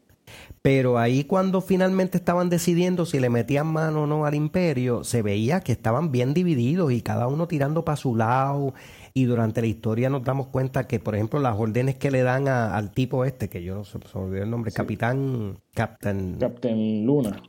[0.61, 5.21] Pero ahí cuando finalmente estaban decidiendo si le metían mano o no al imperio, se
[5.21, 8.73] veía que estaban bien divididos y cada uno tirando para su lado.
[9.17, 12.49] Y durante la historia nos damos cuenta que, por ejemplo, las órdenes que le dan
[12.49, 15.57] al tipo este, que yo no sé, se olvidó el nombre, Capitán...
[15.73, 16.35] Captain...
[16.37, 17.41] Captain Luna.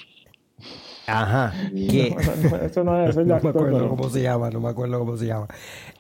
[1.07, 1.53] Ajá.
[1.73, 2.17] Que,
[2.65, 5.47] eso no es, no me acuerdo cómo se llama, no me acuerdo cómo se llama.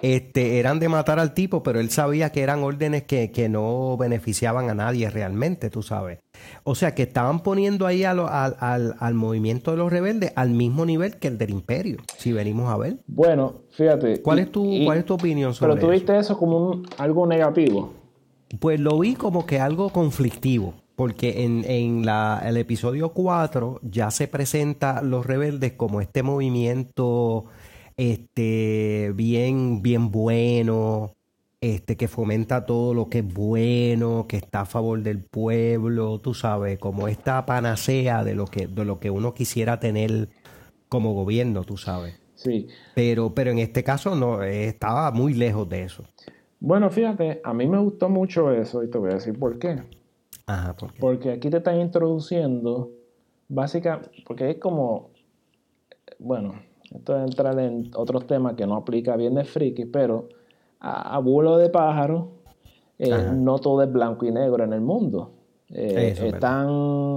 [0.02, 3.96] Este, eran de matar al tipo, pero él sabía que eran órdenes que, que no
[3.96, 6.18] beneficiaban a nadie realmente, tú sabes.
[6.64, 11.16] O sea, que estaban poniendo ahí al, al, movimiento de los rebeldes al mismo nivel
[11.16, 12.98] que el del imperio, si venimos a ver.
[13.06, 14.20] Bueno, fíjate.
[14.22, 15.76] ¿Cuál, es, tu, ¿cuál es tu opinión sobre eso?
[15.76, 17.92] Pero tú viste eso como un, algo negativo.
[18.60, 20.74] Pues lo vi como que algo conflictivo.
[20.96, 27.46] Porque en, en la, el episodio 4 ya se presenta los rebeldes como este movimiento
[27.96, 31.14] este, bien, bien bueno,
[31.60, 36.34] este, que fomenta todo lo que es bueno, que está a favor del pueblo, tú
[36.34, 40.28] sabes, como esta panacea de lo que, de lo que uno quisiera tener
[40.88, 42.20] como gobierno, tú sabes.
[42.34, 42.68] Sí.
[42.94, 46.04] Pero, pero en este caso no, estaba muy lejos de eso.
[46.60, 49.82] Bueno, fíjate, a mí me gustó mucho eso y te voy a decir por qué.
[50.46, 52.92] Ajá, Porque aquí te están introduciendo
[53.48, 55.10] básica, porque es como,
[56.20, 56.54] bueno,
[56.94, 60.28] esto es entrar en otros temas que no aplica bien de friki, pero
[60.78, 62.28] a, vuelo de pájaro,
[62.98, 65.32] eh, no todo es blanco y negro en el mundo.
[65.68, 66.68] Eh, están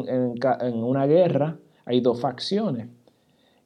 [0.08, 2.88] en, en, una guerra, hay dos facciones.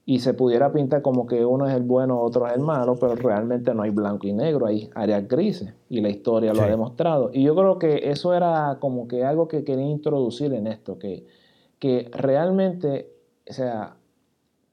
[0.05, 3.15] Y se pudiera pintar como que uno es el bueno, otro es el malo, pero
[3.15, 5.73] realmente no hay blanco y negro, hay áreas grises.
[5.87, 7.29] Y la historia lo ha demostrado.
[7.31, 11.25] Y yo creo que eso era como que algo que quería introducir en esto, que,
[11.79, 13.13] que realmente,
[13.49, 13.95] o sea,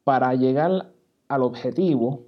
[0.02, 0.90] para llegar
[1.28, 2.24] al objetivo,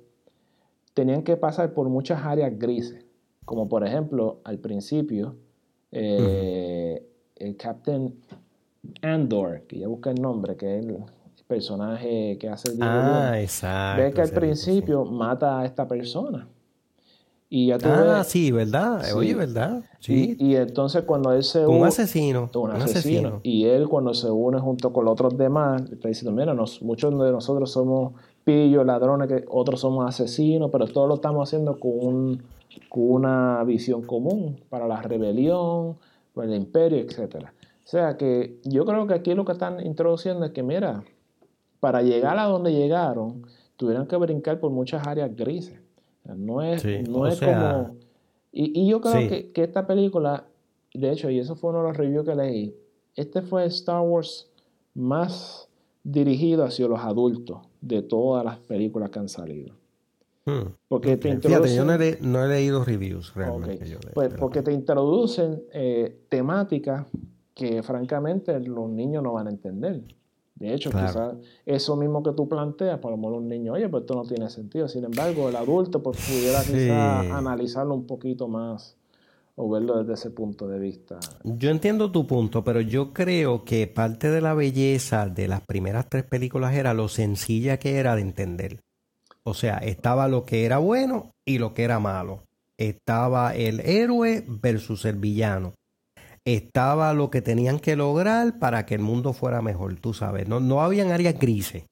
[0.94, 3.04] tenían que pasar por muchas áreas grises.
[3.44, 5.34] Como por ejemplo, al principio,
[5.90, 7.04] eh,
[7.36, 8.14] el Captain
[9.02, 10.96] Andor, que ya busca el nombre, que es el
[11.52, 14.02] personaje que hace el Ah, exacto.
[14.02, 16.48] Ve que al principio mata a esta persona.
[17.50, 19.02] Y ya ah, sí, ¿verdad?
[19.14, 19.82] Oye, ¿verdad?
[20.00, 20.34] Sí.
[20.40, 21.80] Y, entonces cuando él se une...
[21.80, 22.50] Un asesino.
[22.54, 23.40] Un, asesino.
[23.42, 27.30] Y él cuando se une junto con los otros demás, está diciendo, mira, muchos de
[27.30, 32.42] nosotros somos pillos, ladrones, que otros somos asesinos, pero todo lo estamos haciendo con,
[32.88, 35.98] con una visión común para la rebelión,
[36.32, 37.44] para el imperio, etc.
[37.84, 41.04] O sea que yo creo que aquí lo que están introduciendo es que, mira,
[41.83, 43.45] para llegar a donde llegaron,
[43.77, 45.81] tuvieron que brincar por muchas áreas grises.
[46.23, 47.97] No es, no es como...
[48.53, 50.47] Y, yo creo que, esta película,
[50.95, 52.77] de hecho, y eso fue uno de los reviews que leí,
[53.16, 54.49] este fue Star Wars
[54.95, 55.68] más
[56.05, 59.75] dirigido hacia los adultos de todas las películas que han salido.
[60.45, 60.68] Hmm.
[60.87, 61.75] Porque te introducen...
[61.75, 63.99] yo no he, leído reviews realmente.
[64.14, 67.09] pues porque te introducen eh, temáticas
[67.55, 70.05] que francamente los niños no van a entender.
[70.54, 71.34] De hecho, quizás
[71.66, 74.48] eso mismo que tú planteas, por lo menos un niño, oye, pues esto no tiene
[74.50, 74.86] sentido.
[74.88, 78.96] Sin embargo, el adulto pues, pudiera quizás analizarlo un poquito más
[79.54, 81.18] o verlo desde ese punto de vista.
[81.44, 86.08] Yo entiendo tu punto, pero yo creo que parte de la belleza de las primeras
[86.08, 88.80] tres películas era lo sencilla que era de entender.
[89.44, 92.44] O sea, estaba lo que era bueno y lo que era malo.
[92.78, 95.74] Estaba el héroe versus el villano
[96.44, 100.48] estaba lo que tenían que lograr para que el mundo fuera mejor, tú sabes.
[100.48, 101.85] No, no habían áreas grises.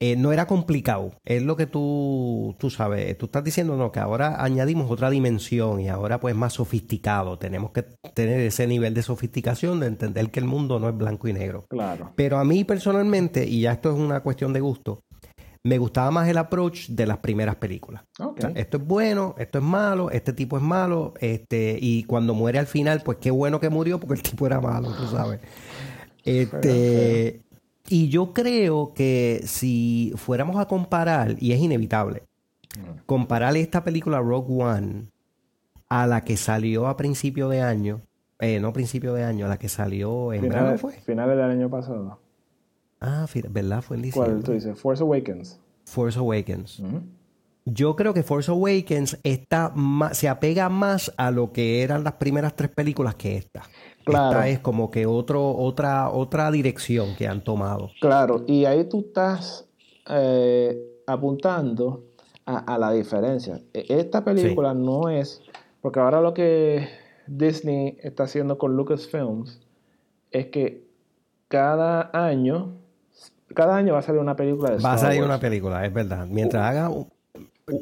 [0.00, 1.12] Eh, no era complicado.
[1.24, 3.16] Es lo que tú, tú sabes.
[3.16, 7.38] Tú estás diciendo no, que ahora añadimos otra dimensión y ahora pues más sofisticado.
[7.38, 11.28] Tenemos que tener ese nivel de sofisticación de entender que el mundo no es blanco
[11.28, 11.64] y negro.
[11.68, 12.12] Claro.
[12.16, 15.00] Pero a mí personalmente, y ya esto es una cuestión de gusto,
[15.64, 18.02] me gustaba más el approach de las primeras películas.
[18.54, 22.66] esto es bueno, esto es malo, este tipo es malo, este, y cuando muere al
[22.66, 25.40] final, pues qué bueno que murió porque el tipo era malo, tú sabes.
[26.22, 27.40] Este,
[27.88, 32.24] y yo creo que si fuéramos a comparar, y es inevitable,
[32.78, 33.04] mm.
[33.06, 35.06] comparar esta película Rogue One
[35.88, 38.02] a la que salió a principio de año,
[38.38, 40.92] eh, no principio de año, a la que salió en finales, fue.
[40.92, 42.23] Finales del año pasado.
[43.06, 43.82] Ah, ¿verdad?
[43.82, 44.32] Fue diciembre.
[44.32, 44.78] ¿Cuál tú dices?
[44.78, 45.60] Force Awakens.
[45.84, 46.82] Force Awakens.
[47.66, 49.72] Yo creo que Force Awakens está
[50.12, 53.62] se apega más a lo que eran las primeras tres películas que esta.
[54.04, 54.38] Claro.
[54.38, 57.90] Esta es como que otro, otra, otra dirección que han tomado.
[58.00, 59.66] Claro, y ahí tú estás
[60.08, 62.04] eh, apuntando
[62.46, 63.60] a, la diferencia.
[63.72, 65.42] E, esta película no es,
[65.80, 66.88] porque ahora lo que
[67.26, 69.60] Disney está haciendo con Lucasfilms
[70.30, 70.84] es que
[71.48, 72.76] cada año
[73.54, 75.92] cada año va a salir una película de Star Va a salir una película, es
[75.92, 76.26] verdad.
[76.26, 76.90] Mientras uh, haga,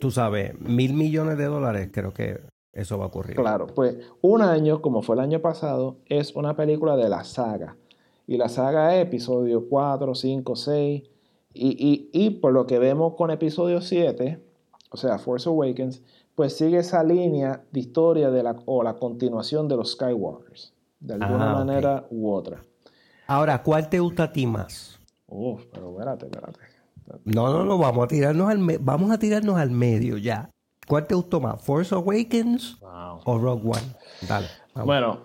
[0.00, 2.40] tú sabes, mil millones de dólares, creo que
[2.72, 3.36] eso va a ocurrir.
[3.36, 7.76] Claro, pues un año, como fue el año pasado, es una película de la saga.
[8.26, 11.02] Y la saga es episodio 4, 5, 6.
[11.54, 14.42] Y, y, por lo que vemos con episodio 7,
[14.90, 16.02] o sea, Force Awakens,
[16.34, 21.14] pues sigue esa línea de historia de la, o la continuación de los Skywalkers, de
[21.14, 22.62] alguna ah, manera u otra.
[23.26, 24.91] Ahora, ¿cuál te gusta a ti más?
[25.32, 26.58] Uf, pero espérate, espérate.
[27.24, 30.50] No, no, no, vamos a tirarnos al, vamos a tirarnos al medio ya.
[30.86, 31.60] ¿Cuál te gustó más?
[31.62, 32.78] ¿Force Awakens
[33.24, 33.96] o Rogue One?
[34.28, 34.46] Dale.
[34.84, 35.20] Bueno,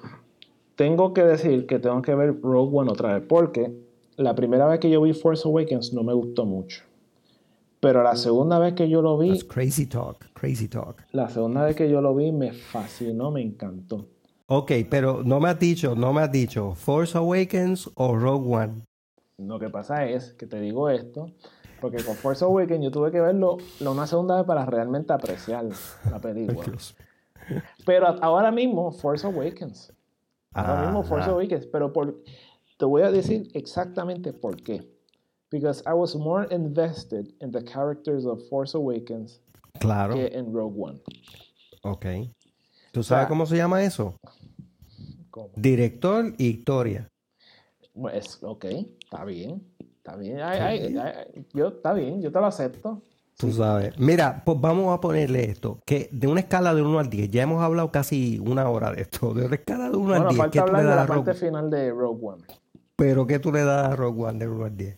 [0.76, 3.74] tengo que decir que tengo que ver Rogue One otra vez porque
[4.16, 6.84] la primera vez que yo vi Force Awakens no me gustó mucho.
[7.80, 9.40] Pero la segunda vez que yo lo vi.
[9.42, 11.04] crazy talk, crazy talk.
[11.12, 14.08] La segunda vez que yo lo vi me fascinó, me encantó.
[14.48, 18.88] Ok, pero no me has dicho, no me has dicho Force Awakens o Rogue One.
[19.38, 21.32] Lo que pasa es que te digo esto,
[21.80, 25.66] porque con Force Awakens yo tuve que verlo una segunda vez para realmente apreciar
[26.10, 26.74] la película.
[27.86, 29.94] Pero ahora mismo, Force Awakens.
[30.54, 31.68] Ahora mismo, Force Awakens.
[31.68, 32.24] Pero por,
[32.78, 34.92] te voy a decir exactamente por qué.
[35.50, 39.40] Because I was more invested in the characters of Force Awakens
[39.80, 40.16] claro.
[40.16, 41.02] que en Rogue One.
[41.84, 42.06] Ok.
[42.92, 44.16] ¿Tú sabes cómo se llama eso?
[45.56, 47.08] Director y historia.
[47.94, 48.66] Pues, ok.
[49.10, 50.38] Está bien, está bien.
[51.54, 53.02] yo, está bien, yo te lo acepto.
[53.38, 53.98] Tú sabes.
[53.98, 55.80] Mira, pues vamos a ponerle esto.
[55.86, 59.04] Que de una escala de 1 al 10, ya hemos hablado casi una hora de
[59.04, 59.34] esto.
[59.34, 60.38] De una escala de 1 al 10.
[60.38, 62.44] Falta hablar de la parte final de Rogue One.
[62.98, 64.98] Pero ¿qué tú le das a Rogue One de 1 al 10?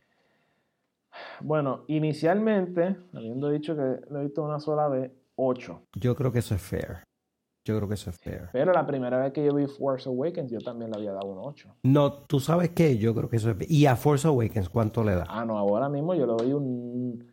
[1.42, 5.84] Bueno, inicialmente, habiendo dicho que lo he visto una sola vez, 8.
[5.94, 7.04] Yo creo que eso es fair.
[7.70, 8.50] Yo creo que eso es fair.
[8.52, 11.38] Pero la primera vez que yo vi Force Awakens, yo también le había dado un
[11.38, 11.70] 8.
[11.84, 13.72] No, tú sabes qué, yo creo que eso es fair.
[13.72, 15.26] ¿Y a Force Awakens cuánto le da?
[15.30, 17.24] Ah, no, ahora mismo yo le doy un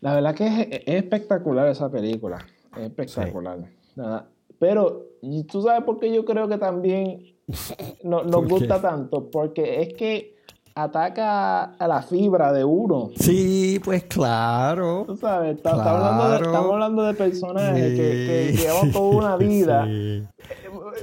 [0.00, 2.38] La verdad que es, espectacular esa película.
[2.76, 3.70] Es espectacular.
[3.96, 4.30] Nada.
[4.58, 5.06] Pero,
[5.48, 7.36] ¿tú sabes por qué yo creo que también
[8.02, 9.30] no, nos gusta tanto?
[9.30, 10.37] Porque es que
[10.78, 13.10] ataca a la fibra de uno.
[13.16, 15.04] Sí, pues claro.
[15.06, 19.86] Tú sabes, estamos hablando de personajes que, llevan toda una vida.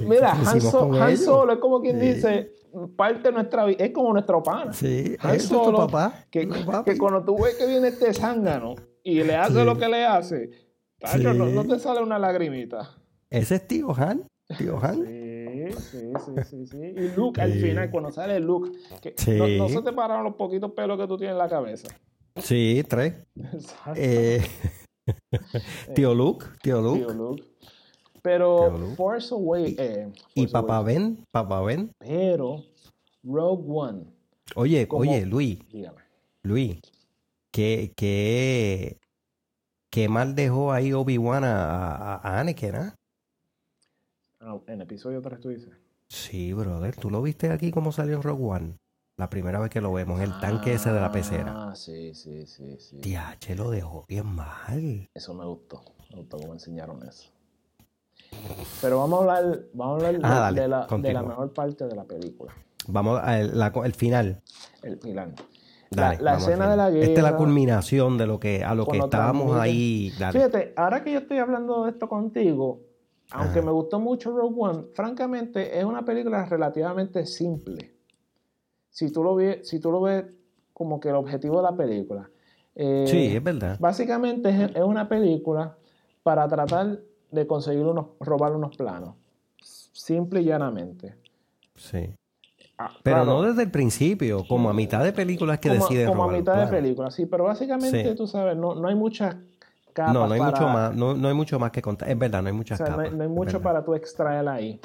[0.02, 0.60] Mira, Han,
[1.16, 2.54] Solo es como quien dice,
[2.96, 4.72] parte de nuestra vida, es como nuestro pana.
[4.72, 6.24] Sí, Han Solo, papá.
[6.30, 10.06] Que, que, cuando tú ves que viene este zángano y le hace lo que le
[10.06, 10.50] hace,
[11.22, 12.90] no, te sale una lagrimita.
[13.28, 14.26] Ese es tío Han.
[14.56, 15.04] Tío Han.
[15.72, 19.14] Sí, sí, sí, sí, Y Luke, al final, cuando sale Luke, que
[19.58, 21.88] no, se te pararon los poquitos pelos que tú tienes en la cabeza.
[22.36, 23.14] Sí, tres.
[23.94, 24.40] Eh,
[25.94, 26.98] tío Luke, tío Luke.
[26.98, 27.44] Tío Luke.
[28.22, 29.76] Pero Force Away.
[29.78, 31.24] Eh, ¿Y Papá Ben?
[31.30, 31.92] ¿Papá Ben?
[31.98, 32.64] Pero
[33.22, 34.04] Rogue One.
[34.54, 35.58] Oye, oye, Luis.
[35.70, 36.00] Dígame.
[36.42, 36.80] Luis,
[37.50, 38.98] ¿qué, qué,
[39.90, 42.94] qué mal dejó ahí Obi-Wan a, a, Anakin, ¿ah?
[42.94, 43.05] Ah,
[44.66, 45.72] en episodio 3 tú dices.
[46.08, 46.94] Sí, brother.
[46.96, 48.78] ¿Tú lo viste aquí cómo salió Rogue One?
[49.18, 51.70] La primera vez que lo vemos, el tanque ese de la pecera.
[51.70, 52.98] Ah, sí, sí, sí, sí.
[52.98, 55.08] Tiache, lo dejó bien mal.
[55.14, 55.80] Eso me gustó.
[56.10, 57.30] Me gustó cómo enseñaron eso.
[58.82, 61.96] Pero vamos a hablar, vamos a hablar ah, de, la, de, la, mejor parte de
[61.96, 62.52] la película.
[62.88, 64.42] Vamos al final.
[64.82, 65.34] El final.
[65.90, 67.06] la, escena de la guerra.
[67.06, 70.10] Esta es la culminación de lo que a lo que estábamos ahí.
[70.10, 72.80] Fíjate, ahora que yo estoy hablando de esto contigo,
[73.30, 77.92] aunque me gustó mucho Rogue One, francamente es una película relativamente simple.
[78.90, 80.24] Si tú lo ves, si tú lo ves
[80.72, 82.30] como que el objetivo de la película.
[82.74, 83.78] Eh, sí, es verdad.
[83.80, 85.76] Básicamente es, una película
[86.22, 89.14] para tratar de conseguir unos, robar unos planos.
[89.60, 91.14] Simple y llanamente.
[91.74, 92.10] Sí.
[92.78, 96.32] Ah, pero no desde el principio, como a mitad de películas que deciden Como a
[96.32, 99.34] mitad de películas, sí, pero básicamente tú sabes, no, no hay muchas
[99.96, 100.14] capas.
[100.14, 102.10] No, no hay, mucho más, no, no, hay mucho más que contar.
[102.10, 103.12] Es verdad, no hay muchas capas.
[103.12, 104.80] No hay, mucho para tú extraer ahí.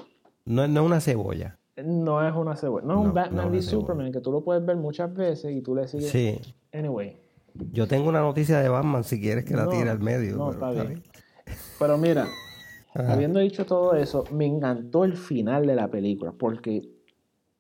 [0.46, 1.58] No, no es una cebolla.
[1.84, 2.86] No es una cebolla.
[2.88, 5.76] No es un Batman v Superman que tú lo puedes ver muchas veces y tú
[5.76, 6.10] le sigues.
[6.10, 6.40] Sí.
[6.74, 7.18] Anyway.
[7.74, 10.38] Yo tengo una noticia de Batman si quieres que la tire al medio.
[10.38, 11.04] No, está bien.
[11.78, 12.26] Pero mira,
[12.94, 16.90] Habiendo dicho todo eso, me encantó el final de la película, porque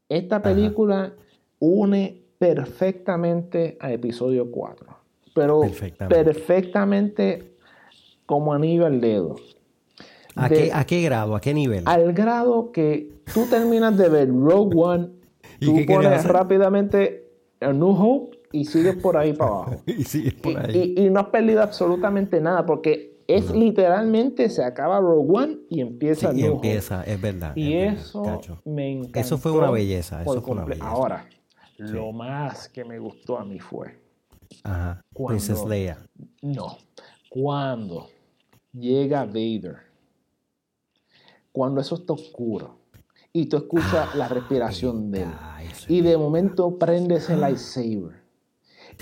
[0.09, 1.13] esta película
[1.59, 5.00] une perfectamente a episodio 4.
[5.33, 5.61] Pero
[6.09, 7.55] perfectamente,
[8.25, 9.35] como anillo al dedo.
[10.35, 11.35] ¿A, qué, ¿A, qué, grado?
[11.35, 11.83] ¿A qué nivel?
[11.85, 15.09] Al grado que tú terminas de ver Rogue One,
[15.59, 19.81] tú pones rápidamente a New Hope y sigues por ahí para abajo.
[19.85, 20.95] y sigues por ahí.
[20.97, 26.31] y, no has perdido absolutamente nada, porque es literalmente se acaba Rogue One y empieza
[26.31, 27.55] sí, y empieza, es verdad.
[27.55, 29.19] Y eso me encantó.
[29.19, 30.87] Eso fue una belleza, eso fue una belleza.
[30.87, 31.25] Ahora,
[31.77, 34.00] lo más que me gustó a mí fue.
[34.63, 35.03] Ajá.
[35.13, 35.97] Princess Leia.
[36.41, 36.77] No.
[37.29, 38.07] Cuando
[38.73, 39.77] llega Vader.
[41.51, 42.77] Cuando eso está oscuro.
[43.33, 45.29] Y tú escuchas ah, la respiración de él.
[45.87, 48.21] Y de momento prendes el lightsaber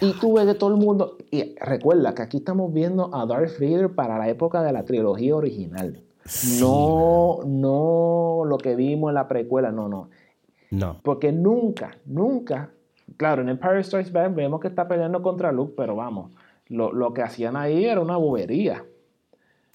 [0.01, 1.17] y tú ves que todo el mundo.
[1.31, 5.35] Y recuerda que aquí estamos viendo a Darth Vader para la época de la trilogía
[5.35, 6.03] original.
[6.59, 10.09] No, no lo que vimos en la precuela, no, no.
[10.71, 10.97] No.
[11.03, 12.71] Porque nunca, nunca.
[13.17, 16.31] Claro, en Empire Strikes Back vemos que está peleando contra Luke, pero vamos,
[16.67, 18.85] lo, que hacían ahí era una bobería.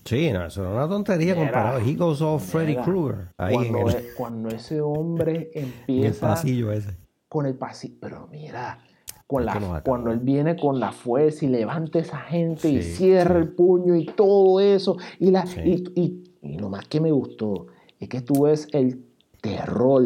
[0.04, 1.80] Sí, no, eso era una tontería comparado.
[1.80, 3.28] He goes all Freddy Krueger.
[3.36, 3.78] Cuando,
[4.16, 6.26] cuando, ese hombre empieza.
[6.26, 6.96] el pasillo ese.
[7.28, 7.96] Con el pasillo.
[8.00, 8.78] Pero mira,
[9.26, 13.96] cuando él viene con la fuerza y levanta a esa gente y cierra el puño
[13.96, 14.96] y todo eso.
[15.18, 17.66] Y, la, y, lo más que me gustó
[17.98, 19.04] es que tú ves el
[19.40, 20.04] terror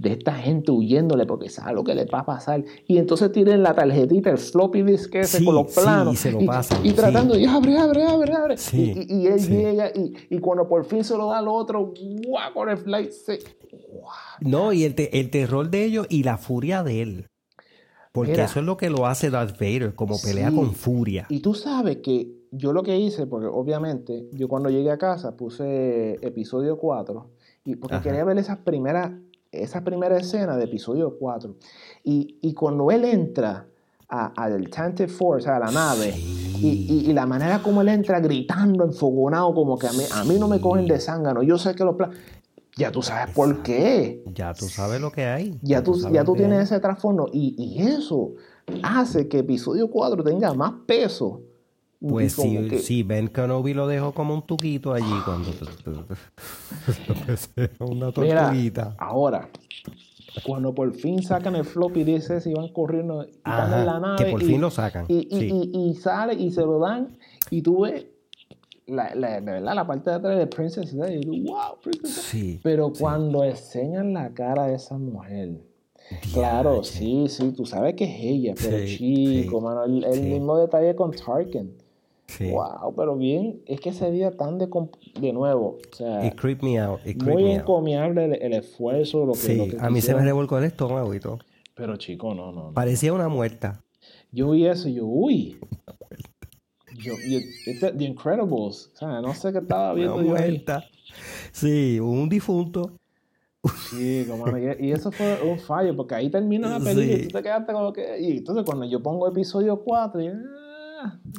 [0.00, 2.64] de esta gente huyéndole porque sabe lo que le va a pasar.
[2.86, 6.14] Y entonces tienen la tarjetita, el floppy disk ese con los planos.
[6.14, 6.84] y se lo pasan.
[6.84, 8.54] Y, tratando, y abre, abre, abre, abre.
[8.72, 11.92] Y, él llega y, cuando por fin se lo da al otro,
[12.26, 12.54] ¡guau!
[12.54, 13.40] Con el flight se...
[14.40, 17.26] No, y el, el terror de ellos y la furia de él.
[18.12, 21.26] Porque eso es lo que lo hace Darth Vader, como pelea con furia.
[21.28, 25.36] Y tú sabes que yo lo que hice, porque obviamente yo cuando llegué a casa
[25.36, 27.30] puse episodio 4,
[27.64, 29.12] y porque quería ver esas primeras,
[29.52, 31.54] esa primera escena de episodio 4.
[32.04, 33.66] Y, y cuando él entra
[34.08, 39.54] al Tantive Force, a la nave, y, y, la manera como él entra gritando, enfogonado,
[39.54, 41.42] como que a mí, a mí no me cogen de zángano.
[41.42, 41.96] Yo sé que los
[42.76, 44.22] ya tú sabes por qué.
[44.32, 45.58] Ya tú sabes lo que hay.
[45.62, 48.34] Ya, tú, ya tú tienes ese trasfondo y, y, eso
[48.82, 51.42] hace que episodio 4 tenga más peso.
[52.00, 55.50] Pues sí, sí, Ben Kenobi lo dejó como un tuquito allí cuando
[57.80, 58.96] una tortuguita.
[58.98, 59.50] ahora,
[60.46, 64.24] cuando por fin sacan el floppy dice si van corriendo y en la nave.
[64.24, 65.04] Que por fin lo sacan.
[65.08, 67.18] Y, y, y, sale y se lo dan
[67.50, 68.06] y tú ves
[68.86, 74.14] la, la, verdad, la parte de atrás de Princess y wow, Princess Pero cuando enseñan
[74.14, 75.60] la cara de esa mujer,
[76.32, 81.12] claro, sí, sí, tú sabes que es ella, pero chico, mano, el, mismo detalle con
[81.12, 81.79] Tarkin.
[82.38, 84.68] Wow, pero bien, es que ese día tan de,
[85.20, 85.78] de nuevo.
[85.92, 87.00] O sea, it creeped me out.
[87.24, 89.26] muy encomiable el, esfuerzo.
[89.26, 91.38] Lo que, sí, a mí se me revolcó el estómago y todo.
[91.74, 92.72] Pero chico, no, no.
[92.72, 93.82] Parecía una muerta.
[94.32, 95.58] Yo vi eso y yo, uy,
[97.02, 97.14] yo,
[97.66, 100.64] este, The Incredibles, o sea, no sé qué estaba viendo yo ahí.
[101.52, 102.92] Sí, un difunto.
[103.90, 107.42] Sí, como, y, eso fue un fallo, porque ahí termina la película y tú te
[107.42, 108.20] quedaste como que.
[108.20, 110.26] Y entonces cuando yo pongo episodio 4, y,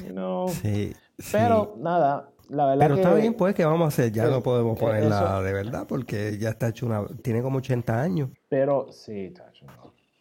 [0.03, 0.47] you know.
[0.49, 0.93] Sí.
[1.31, 4.11] Pero nada, la verdad Pero está bien, pues, que vamos a hacer?
[4.11, 7.05] Ya no podemos ponerla de verdad, porque ya está hecho una.
[7.21, 8.29] Tiene como 80 años.
[8.49, 9.65] Pero sí, tacho,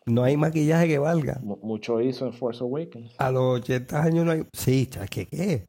[0.06, 1.40] no hay maquillaje que valga.
[1.42, 3.14] mucho hizo en Force Awakens.
[3.18, 4.46] A los 80 años no hay.
[4.52, 5.66] Sí, ¿qué qué?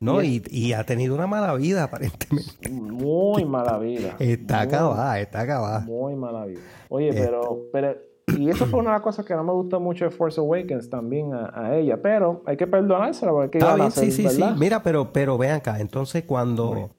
[0.00, 2.70] No, y, y, ha tenido una mala vida, aparentemente.
[2.70, 4.14] Muy mala vida.
[4.20, 5.80] está acabada, está acabada.
[5.80, 6.60] Muy mala vida.
[6.88, 8.07] Oye, este pero, pero.
[8.38, 10.88] Y eso fue una de las cosas que no me gustó mucho de Force Awakens
[10.88, 12.00] también a, ella.
[12.00, 14.44] Pero hay que perdonársela porque Está bien, sí, sí, sí.
[14.56, 15.80] Mira, pero, pero vean acá.
[15.80, 16.90] Entonces, cuando.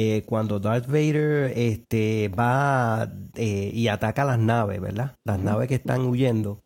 [0.00, 5.16] Eh, cuando Darth Vader este, va eh, y ataca las naves, ¿verdad?
[5.24, 6.62] Las naves que están huyendo.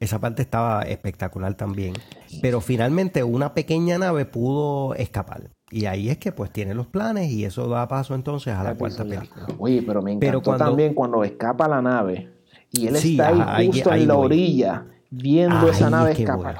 [0.00, 1.94] Esa parte estaba espectacular también.
[2.40, 5.50] Pero finalmente una pequeña nave pudo escapar.
[5.70, 8.74] Y ahí es que pues tiene los planes y eso da paso entonces a la
[8.74, 9.46] cuarta película.
[9.58, 12.41] Oye, pero me encantó también cuando escapa la nave
[12.72, 16.58] y él está ahí justo en la orilla viendo esa nave escapar.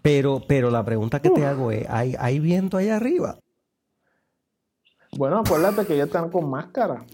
[0.00, 3.38] Pero, pero la pregunta que te hago es, ¿hay, ¿hay viento ahí arriba?
[5.16, 7.04] Bueno, acuérdate que ellos están con máscara.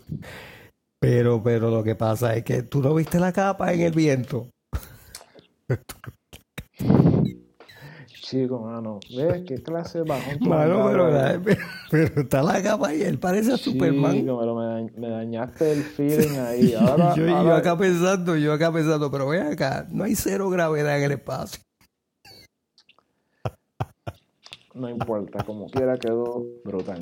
[1.00, 4.48] Pero, pero lo que pasa es que tú no viste la capa en el viento.
[8.28, 10.36] Chico, mano, ¿ves qué clase de bajón?
[10.40, 11.10] Mano, pero,
[11.90, 14.12] pero, está la capa y él parece a Superman.
[14.12, 16.74] Pero me, dañaste el feeling ahí.
[16.78, 20.98] Ahora, yo, yo acá pensando, yo acá pensando, pero ve acá, no hay cero gravedad
[20.98, 21.62] en el espacio
[24.74, 27.00] no importa, como quiera quedó brutal.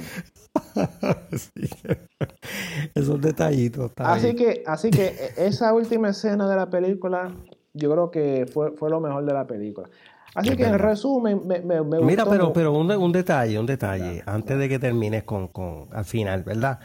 [2.94, 3.92] Esos detallitos.
[3.96, 7.34] Así que, así que e, esa última escena de la película,
[7.74, 9.88] yo creo que fue, fue lo mejor de la película.
[10.36, 14.58] Así que en resumen, me, me, Mira, pero, pero un, un, detalle, un detalle, antes
[14.58, 16.78] de que termines con, con al final, ¿verdad?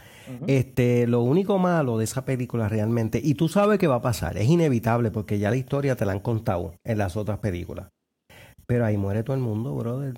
[0.48, 4.38] Este, lo único malo de esa película realmente, y tú sabes que va a pasar,
[4.38, 7.90] es inevitable porque ya la historia te la han contado en las otras películas.
[8.66, 10.18] Pero ahí muere todo el mundo, brother.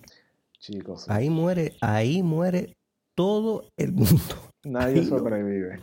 [0.59, 1.09] Chicos.
[1.09, 2.75] Ahí muere, ahí muere
[3.15, 4.35] todo el mundo.
[4.63, 5.79] Nadie sobrevive.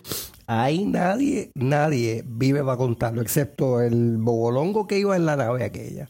[0.47, 6.09] Ahí nadie, nadie vive para contarlo, excepto el bobolongo que iba en la nave aquella.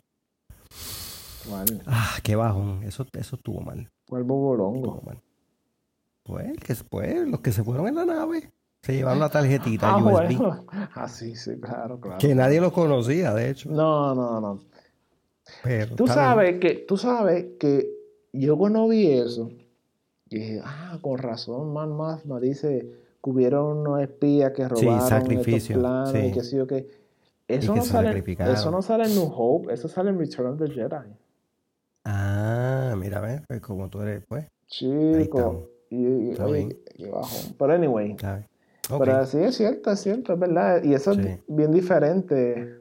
[1.48, 1.82] ¿Cuál?
[1.86, 2.82] Ah, qué bajón.
[2.84, 3.90] Eso, eso estuvo mal.
[4.08, 5.02] ¿Cuál bobolongo?
[5.04, 5.20] Mal.
[6.22, 8.52] Pues, que, pues, los que se fueron en la nave.
[8.82, 10.40] Se llevaron la tarjetita ah, USB.
[10.94, 12.18] Ah, sí, sí, claro, claro.
[12.18, 13.70] Que nadie los conocía, de hecho.
[13.70, 14.60] No, no, no.
[15.62, 17.90] Pero, tú sabes que, tú sabes que
[18.32, 19.50] yo cuando vi eso,
[20.26, 22.86] dije, ah, con razón, Man me dice
[23.22, 27.00] que hubieron unos espías que robaron sí, sacrificio, estos planes y que sí o que...
[27.48, 30.68] Eso no, sale, eso no sale en New Hope, eso sale en Return of the
[30.68, 31.12] Jedi.
[32.04, 34.46] Ah, mira, ves, pues como tú eres, pues.
[34.66, 35.68] Chico.
[35.90, 36.32] Y,
[37.58, 38.16] Pero anyway.
[38.98, 40.82] Pero así es cierto, es cierto, es verdad.
[40.82, 42.80] Y eso es bien diferente.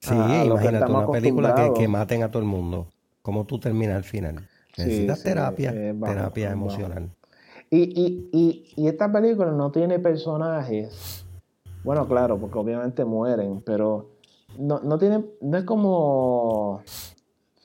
[0.00, 2.88] Sí, imagínate una película que, que maten a todo el mundo.
[3.22, 4.48] ¿Cómo tú terminas al final?
[4.76, 7.10] Necesitas terapia, terapia emocional.
[7.70, 11.26] Y, y, y, y, esta película no tiene personajes
[11.84, 14.12] Bueno, claro, porque obviamente mueren, pero
[14.56, 16.82] no, no tiene, no es como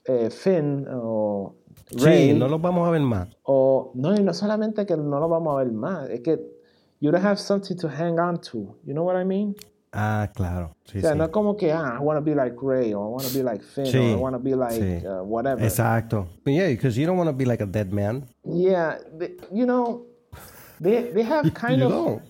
[0.06, 1.56] eh, Finn o
[1.92, 2.32] Rey.
[2.32, 3.28] Sí, no los vamos a ver más.
[3.44, 6.40] O, no, y no solamente que no los vamos a ver más, es que
[7.00, 8.78] you don't have something to hang on to.
[8.84, 9.56] You know what I mean?
[9.92, 10.76] Ah, claro.
[10.86, 11.18] Sí, o sea, sí.
[11.18, 13.38] no es como que, ah, I want to be like Ray, or I want to
[13.38, 15.06] be like Finn, Sí, or I want to be like sí.
[15.06, 15.64] uh, whatever.
[15.64, 16.28] Exacto.
[16.46, 18.26] Yeah, because you don't want to be like a dead man.
[18.44, 20.08] Yeah, they- you know,
[20.82, 22.22] they, they have kind of don't.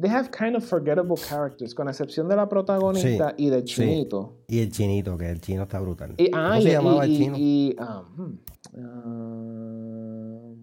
[0.00, 3.74] They have kind of forgettable characters, con excepción de la protagonista y del sí.
[3.74, 4.38] chinito.
[4.48, 6.14] Y el chinito, que el chino está brutal.
[6.18, 7.36] Y, ah, ¿Cómo y, se llamaba y- el chino?
[7.38, 8.38] y- um,
[8.74, 10.56] um,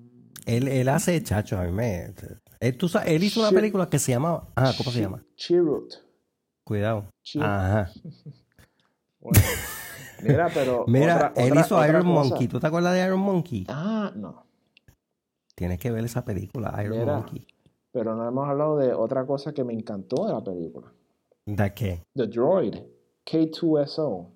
[0.45, 2.13] Él, él hace chacho, a mí me...
[2.59, 4.47] Él, tú sabes, él hizo una película que se llama...
[4.55, 5.23] Ah, ¿cómo se llama?
[5.35, 5.93] Chirrut.
[6.63, 7.05] Cuidado.
[7.23, 7.91] Chi- Ajá.
[9.19, 9.39] Bueno,
[10.23, 10.85] mira, pero.
[10.87, 12.29] Mira, otra- él otra- hizo otra Iron cosa.
[12.29, 12.47] Monkey.
[12.47, 13.65] ¿Tú te acuerdas de Iron Monkey?
[13.67, 14.45] Ah, no.
[15.55, 17.13] Tienes que ver esa película, Iron Mira.
[17.17, 17.45] Monkey.
[17.97, 20.93] Pero no hemos hablado de otra cosa que me encantó de la película.
[21.47, 22.03] ¿De qué?
[22.13, 22.75] The Droid.
[23.25, 24.27] K2SO.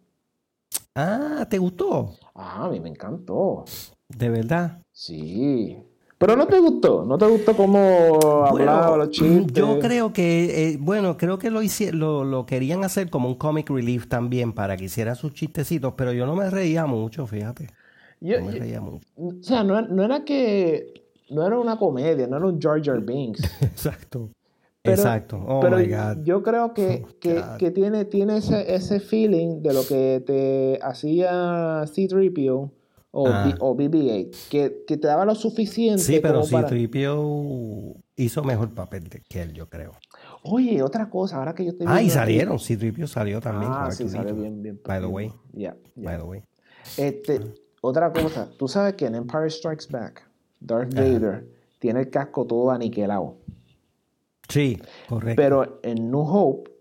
[0.95, 2.16] Ah, ¿te gustó?
[2.34, 3.66] Ah, a mí me encantó.
[4.09, 4.82] ¿De verdad?
[4.91, 5.78] Sí.
[6.18, 7.05] Pero no te gustó.
[7.05, 7.78] No te gustó cómo
[8.47, 9.53] hablaba los chistes.
[9.53, 11.62] yo creo que, eh, bueno, creo que lo,
[11.93, 16.14] lo, lo querían hacer como un comic relief también para que hiciera sus chistecitos, pero
[16.14, 17.68] yo no me reía mucho, fíjate.
[18.20, 19.07] Yo- No me reía mucho.
[19.18, 21.11] o sea, no, no era que.
[21.32, 23.41] No era una comedia, no era un Jar Jar Binks.
[23.61, 24.29] Exacto.
[24.84, 25.43] Pero- Exacto.
[25.47, 26.23] Oh pero my God.
[26.23, 31.84] yo creo que, Oh, que, tiene, tiene ese, ese feeling de lo que te hacía
[31.86, 32.71] C-3PO
[33.11, 33.43] o, Ah.
[33.45, 36.67] B- o BB-8, que, que te daba lo suficiente Sí, pero como sí, para...
[36.67, 39.91] Tripio hizo mejor papel que él, yo creo.
[40.43, 42.57] Oye, otra cosa, ahora que yo estoy Ah, y salieron.
[42.57, 43.71] Sí, Tripio salió también.
[43.73, 44.79] Ah, sí, sale bien, bien.
[44.84, 45.32] By the way.
[45.53, 46.09] Yeah, yeah.
[46.11, 46.43] By the way.
[46.97, 47.39] Este,
[47.82, 50.27] otra cosa, tú sabes que en Empire Strikes Back,
[50.62, 51.45] Darth Vader
[51.80, 53.36] tiene el casco todo aniquilado.
[54.47, 55.41] Sí, correcto.
[55.41, 56.72] Pero en New Hope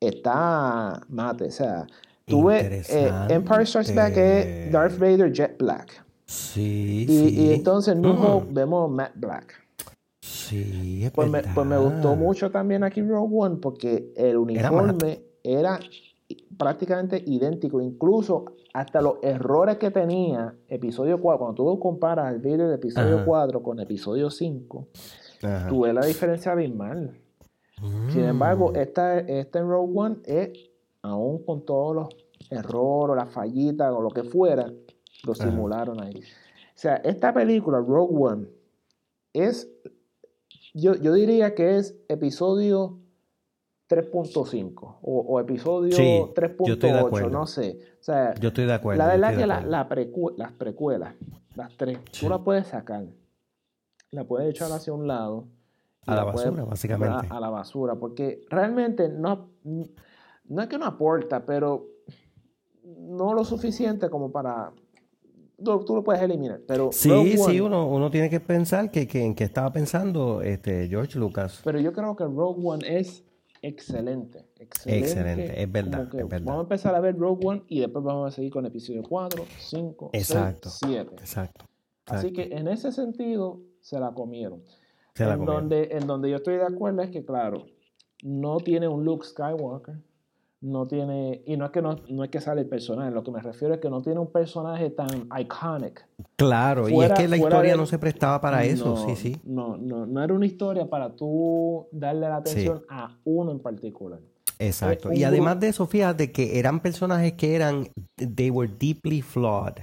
[0.00, 1.44] está mate.
[1.44, 1.86] O sea,
[2.26, 3.10] tú ves, eh.
[3.28, 6.04] Empire Strikes Back es Darth Vader Jet Black.
[6.26, 7.40] sí, Y, sí.
[7.40, 8.24] y entonces en New Mm.
[8.24, 9.54] Hope vemos Matt Black.
[10.20, 15.22] Sí, es Pues me, pues me gustó mucho también aquí Rogue One porque el uniforme
[15.42, 15.78] era,
[16.58, 17.80] prácticamente idéntico.
[17.80, 21.38] Incluso hasta los errores que tenía episodio 4.
[21.38, 23.24] Cuando tú comparas el Vader de episodio Ajá.
[23.24, 24.88] 4 con episodio 5,
[25.42, 25.68] Ajá.
[25.68, 27.18] tú ves la diferencia abismal.
[28.08, 28.28] Sin Mm.
[28.28, 30.50] embargo, esta, esta en Rogue One es,
[31.02, 32.08] aún con todos los
[32.50, 34.66] errores, las fallitas o lo que fuera,
[35.24, 35.44] lo Ajá.
[35.44, 36.14] simularon ahí.
[36.20, 38.46] O sea, esta película, Rogue One,
[39.32, 39.68] es,
[40.72, 42.98] yo, yo diría que es episodio
[43.88, 46.26] 3.5 o, o episodio Sí, yo
[46.74, 47.30] estoy de 3.8, acuerdo.
[47.30, 47.78] no sé.
[48.00, 48.98] O sea, Yo estoy de acuerdo.
[48.98, 51.14] la verdad que la, la precu- las precuelas,
[51.54, 52.24] las tres, Sí.
[52.26, 53.04] tú las puedes sacar,
[54.10, 55.46] la puedes echar hacia un lado.
[56.06, 57.26] y A la basura, básicamente.
[57.30, 61.86] A, a la basura, porque realmente no, no es que no aporta, pero
[62.84, 64.72] no lo suficiente como para...
[65.62, 66.90] Tú, tú lo puedes eliminar, pero...
[66.92, 70.42] Sí, Rogue sí, One- uno, uno tiene que pensar que, que en qué estaba pensando
[70.42, 71.60] este George Lucas.
[71.64, 73.23] Pero yo creo que Rogue One es
[73.66, 74.46] excelente.
[74.58, 74.98] Excelente.
[74.98, 76.28] Excelente, es verdad, es.
[76.28, 79.44] Vamos a empezar a ver Rogue One y después vamos a seguir con episodio 4,
[79.58, 80.70] 5, Exacto.
[80.70, 81.14] 6, 7.
[81.18, 81.64] Exacto.
[82.06, 84.62] Así que en ese sentido se la comieron.
[85.14, 85.68] Se la en, comieron.
[85.68, 87.66] donde, en donde yo estoy de acuerdo es que, claro,
[88.22, 89.96] no tiene un Luke Skywalker,
[90.64, 93.30] no tiene, y no es que no, no es que sale el personaje, lo que
[93.30, 96.06] me refiero es que no tiene un personaje tan iconic.
[96.36, 99.36] Claro, y es que la historia de- no se prestaba para eso, No, sí, sí.
[99.44, 104.20] No, no, no era una historia para tú darle la atención a uno en particular.
[104.58, 105.12] Exacto.
[105.12, 109.74] Y además de eso, fíjate que eran personajes que eran, they were deeply flawed.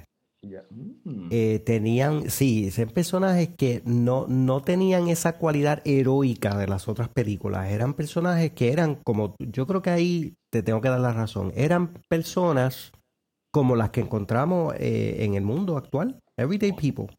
[0.44, 1.28] Mm.
[1.30, 7.10] Eh, tenían, sí, eran personajes que no, no tenían esa cualidad heroica de las otras
[7.10, 7.70] películas.
[7.70, 11.54] Eran personajes que eran como, yo creo que ahí te tengo que dar la razón,
[11.56, 12.92] eran personas
[13.52, 17.14] como las que encontramos eh, en el mundo actual, everyday people,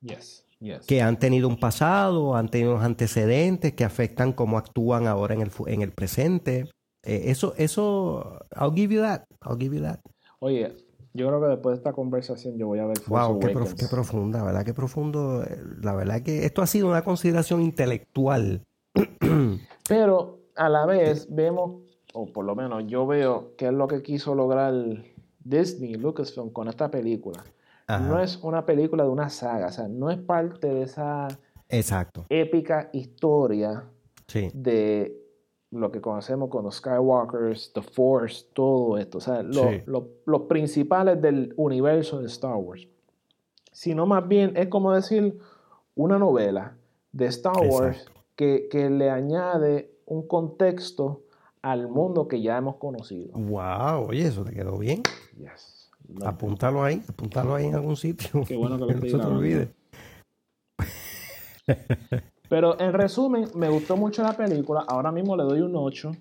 [0.00, 0.86] Yes, yes.
[0.86, 5.42] que han tenido un pasado, han tenido unos antecedentes que afectan cómo actúan ahora en
[5.42, 6.70] el, en el presente.
[7.02, 10.00] Eh, eso, eso, I'll give you that, I'll give you that.
[10.40, 10.74] Oye,
[11.16, 13.74] yo creo que después de esta conversación yo voy a ver Force Wow, qué, prof-
[13.74, 14.64] qué profunda, ¿verdad?
[14.64, 15.42] Qué profundo.
[15.42, 18.62] eh, La verdad que esto ha sido una consideración intelectual.
[19.88, 21.82] Pero a la vez vemos,
[22.14, 24.72] o por lo menos yo veo, qué es lo que quiso lograr
[25.44, 27.44] Disney, Lucasfilm con esta película.
[27.86, 28.06] Ajá.
[28.06, 31.28] No es una película de una saga, o sea, no es parte de esa
[31.68, 33.84] Exacto, épica historia
[34.26, 34.50] sí.
[34.54, 35.16] de
[35.70, 39.18] lo que conocemos con los Skywalkers, The Force, todo esto.
[39.18, 39.82] O sea, lo- Sí.
[39.86, 42.86] lo- los principales del universo de Star Wars.
[43.72, 45.38] Sino más bien es como decir
[45.94, 46.76] una novela
[47.12, 48.06] de Star Wars
[48.36, 51.22] que, que le añade un contexto
[51.62, 53.32] al mundo que ya hemos conocido.
[53.34, 55.02] Wow, oye, eso te quedó bien.
[55.36, 55.90] Yes.
[56.24, 58.44] Apúntalo ahí, apúntalo ahí en algún sitio.
[58.46, 59.68] Qué bueno que lo no se te olvide.
[62.48, 64.84] Pero en resumen, me gustó mucho la película.
[64.86, 66.12] Ahora mismo le doy un 8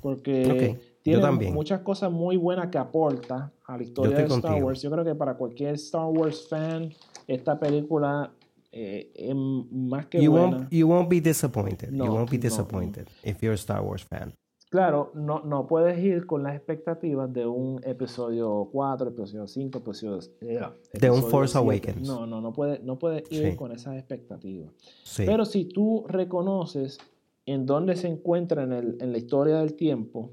[0.00, 4.40] porque Ok, yo tiene muchas cosas muy buenas que aporta a la historia de Star
[4.40, 4.66] contigo.
[4.66, 4.82] Wars.
[4.82, 6.90] Yo creo que para cualquier Star Wars fan,
[7.26, 8.30] esta película
[8.70, 10.56] eh, es más que You buena.
[10.58, 11.90] won't, you won't be disappointed.
[11.90, 14.34] No, you won't be no, disappointed if you're a Star Wars fan.
[14.74, 20.18] Claro, no, no puedes ir con las expectativas de un episodio 4, episodio 5, episodio...
[20.40, 20.58] eh,
[20.94, 21.58] De un Force 7.
[21.58, 22.08] Awakens.
[22.08, 23.56] No, no, no puedes, no puedes ir Sí.
[23.56, 24.72] con esas expectativas.
[25.04, 25.22] Sí.
[25.26, 26.98] Pero si tú reconoces
[27.46, 30.32] en dónde se encuentra en, el- en la historia del tiempo,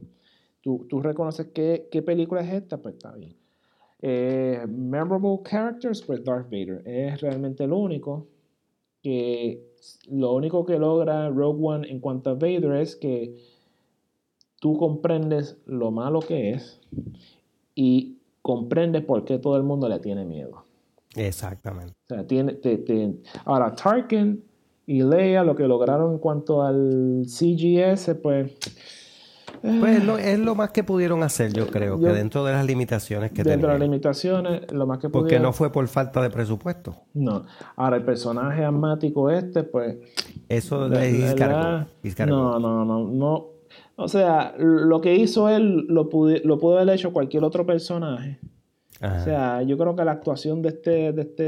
[0.61, 3.35] tú, tú reconoces qué, qué película es esta, pues está bien.
[4.01, 8.25] Eh, memorable characters, pues Darth Vader es realmente el único
[9.03, 9.67] que
[10.09, 13.37] lo único que logra Rogue One en cuanto a Vader es que
[14.62, 16.80] tú comprendes lo malo que es
[17.74, 20.66] y comprendes por qué todo el mundo le tiene miedo.
[21.16, 21.93] Exactamente.
[22.09, 24.43] O sea, tiene, te- te- Ahora, Tarkin
[24.86, 28.51] y Leia, lo que lograron en cuanto al CGS, pues.
[29.62, 32.51] Pues es lo, es lo más que pudieron hacer, yo creo, Yo- que dentro de
[32.53, 35.88] las limitaciones que dentro de las limitaciones, lo más que Porque pudieron- no fue por
[35.88, 36.95] falta de presupuesto.
[37.14, 37.43] No.
[37.76, 39.97] Ahora, el personaje asmático este, pues.
[40.49, 41.05] Eso la-.
[41.05, 41.88] He's gotta
[42.26, 43.50] no, no, no, no.
[44.03, 48.39] O sea, lo que hizo él lo, pude- lo pudo haber hecho cualquier otro personaje.
[48.99, 49.21] Ajá.
[49.21, 51.43] O sea, yo creo que la actuación de este, de este,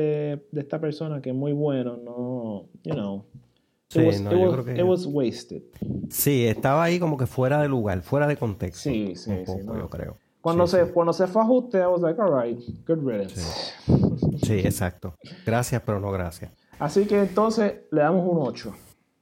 [0.51, 3.41] de esta persona que es muy bueno, no, you know, it,
[3.89, 5.61] Sí, was, no, it yo was- creo que- it was wasted.
[6.09, 8.89] Sí, estaba ahí como que fuera de lugar, fuera de contexto.
[8.89, 9.77] Sí, sí, un sí, no.
[9.77, 10.17] yo creo.
[10.41, 10.91] Cuando Sí, se, sí.
[10.93, 13.39] cuando se fue a ajuste, I was like, alright, good riddance.
[14.43, 15.13] Sí, exacto.
[15.45, 16.51] Gracias, pero no gracias.
[16.79, 18.73] Así que entonces le damos un 8.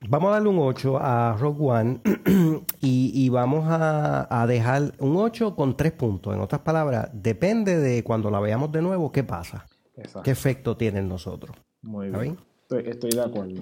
[0.09, 2.01] Vamos a darle un 8 a Rogue One
[2.81, 6.33] y, y vamos a, a dejar un 8 con 3 puntos.
[6.33, 10.23] En otras palabras, depende de cuando la veamos de nuevo, qué pasa, Exacto.
[10.23, 11.55] qué efecto tiene en nosotros.
[11.83, 12.33] Muy ¿Está bien.
[12.33, 12.45] bien?
[12.63, 13.61] Estoy, estoy de acuerdo.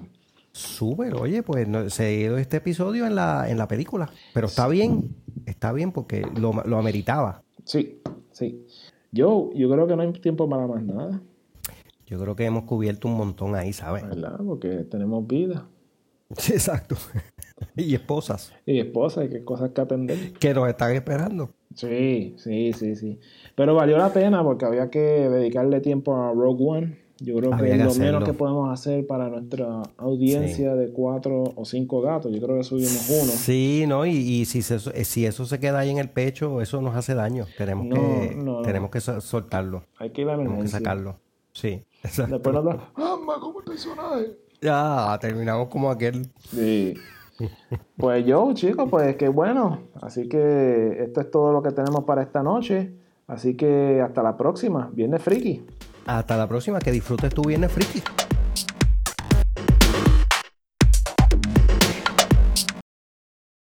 [0.52, 4.10] Súper, oye, pues no- se dio este episodio en la, en la película.
[4.32, 5.14] Pero está bien,
[5.46, 7.42] está bien porque lo, lo ameritaba.
[7.64, 8.00] Sí,
[8.32, 8.66] sí.
[9.12, 11.20] Yo, yo creo que no hay tiempo para más nada,
[12.06, 14.08] Yo creo que hemos cubierto un montón ahí, ¿sabes?
[14.08, 14.40] ¿verdad?
[14.44, 15.66] Porque tenemos vida
[16.38, 16.96] Sí, exacto.
[17.76, 20.32] y esposas y esposa y que cosas que atender.
[20.34, 21.50] que nos están esperando.
[21.74, 23.18] Sí, sí, sí, sí.
[23.54, 26.98] Pero valió la pena porque había que dedicarle tiempo a Rogue One.
[27.22, 28.06] Yo creo Había que es lo hacerlo.
[28.12, 32.32] menos que podemos hacer para nuestra audiencia de cuatro o cinco gatos.
[32.32, 33.30] Yo creo que subimos uno.
[33.32, 34.06] Sí, ¿no?
[34.06, 37.14] Y, y si, se- si eso se queda ahí en el pecho, eso nos hace
[37.14, 37.44] daño.
[37.58, 38.62] Tenemos No, que, no.
[38.62, 39.84] tenemos que so- soltarlo.
[39.98, 41.18] Hay que ir a la Tenemos que sacarlo.
[41.52, 41.82] Sí.
[42.02, 42.34] exacto.
[42.36, 44.30] Después nos da, ¡Ama como el personaje!
[44.60, 46.30] Ya, terminamos como aquel.
[46.50, 46.94] Sí.
[47.96, 49.80] Pues yo, chicos, pues qué bueno.
[50.02, 52.92] Así que esto es todo lo que tenemos para esta noche.
[53.26, 54.90] Así que hasta la próxima.
[54.92, 55.64] Viernes friki.
[56.06, 56.78] Hasta la próxima.
[56.78, 58.02] Que disfrutes tu viernes friki.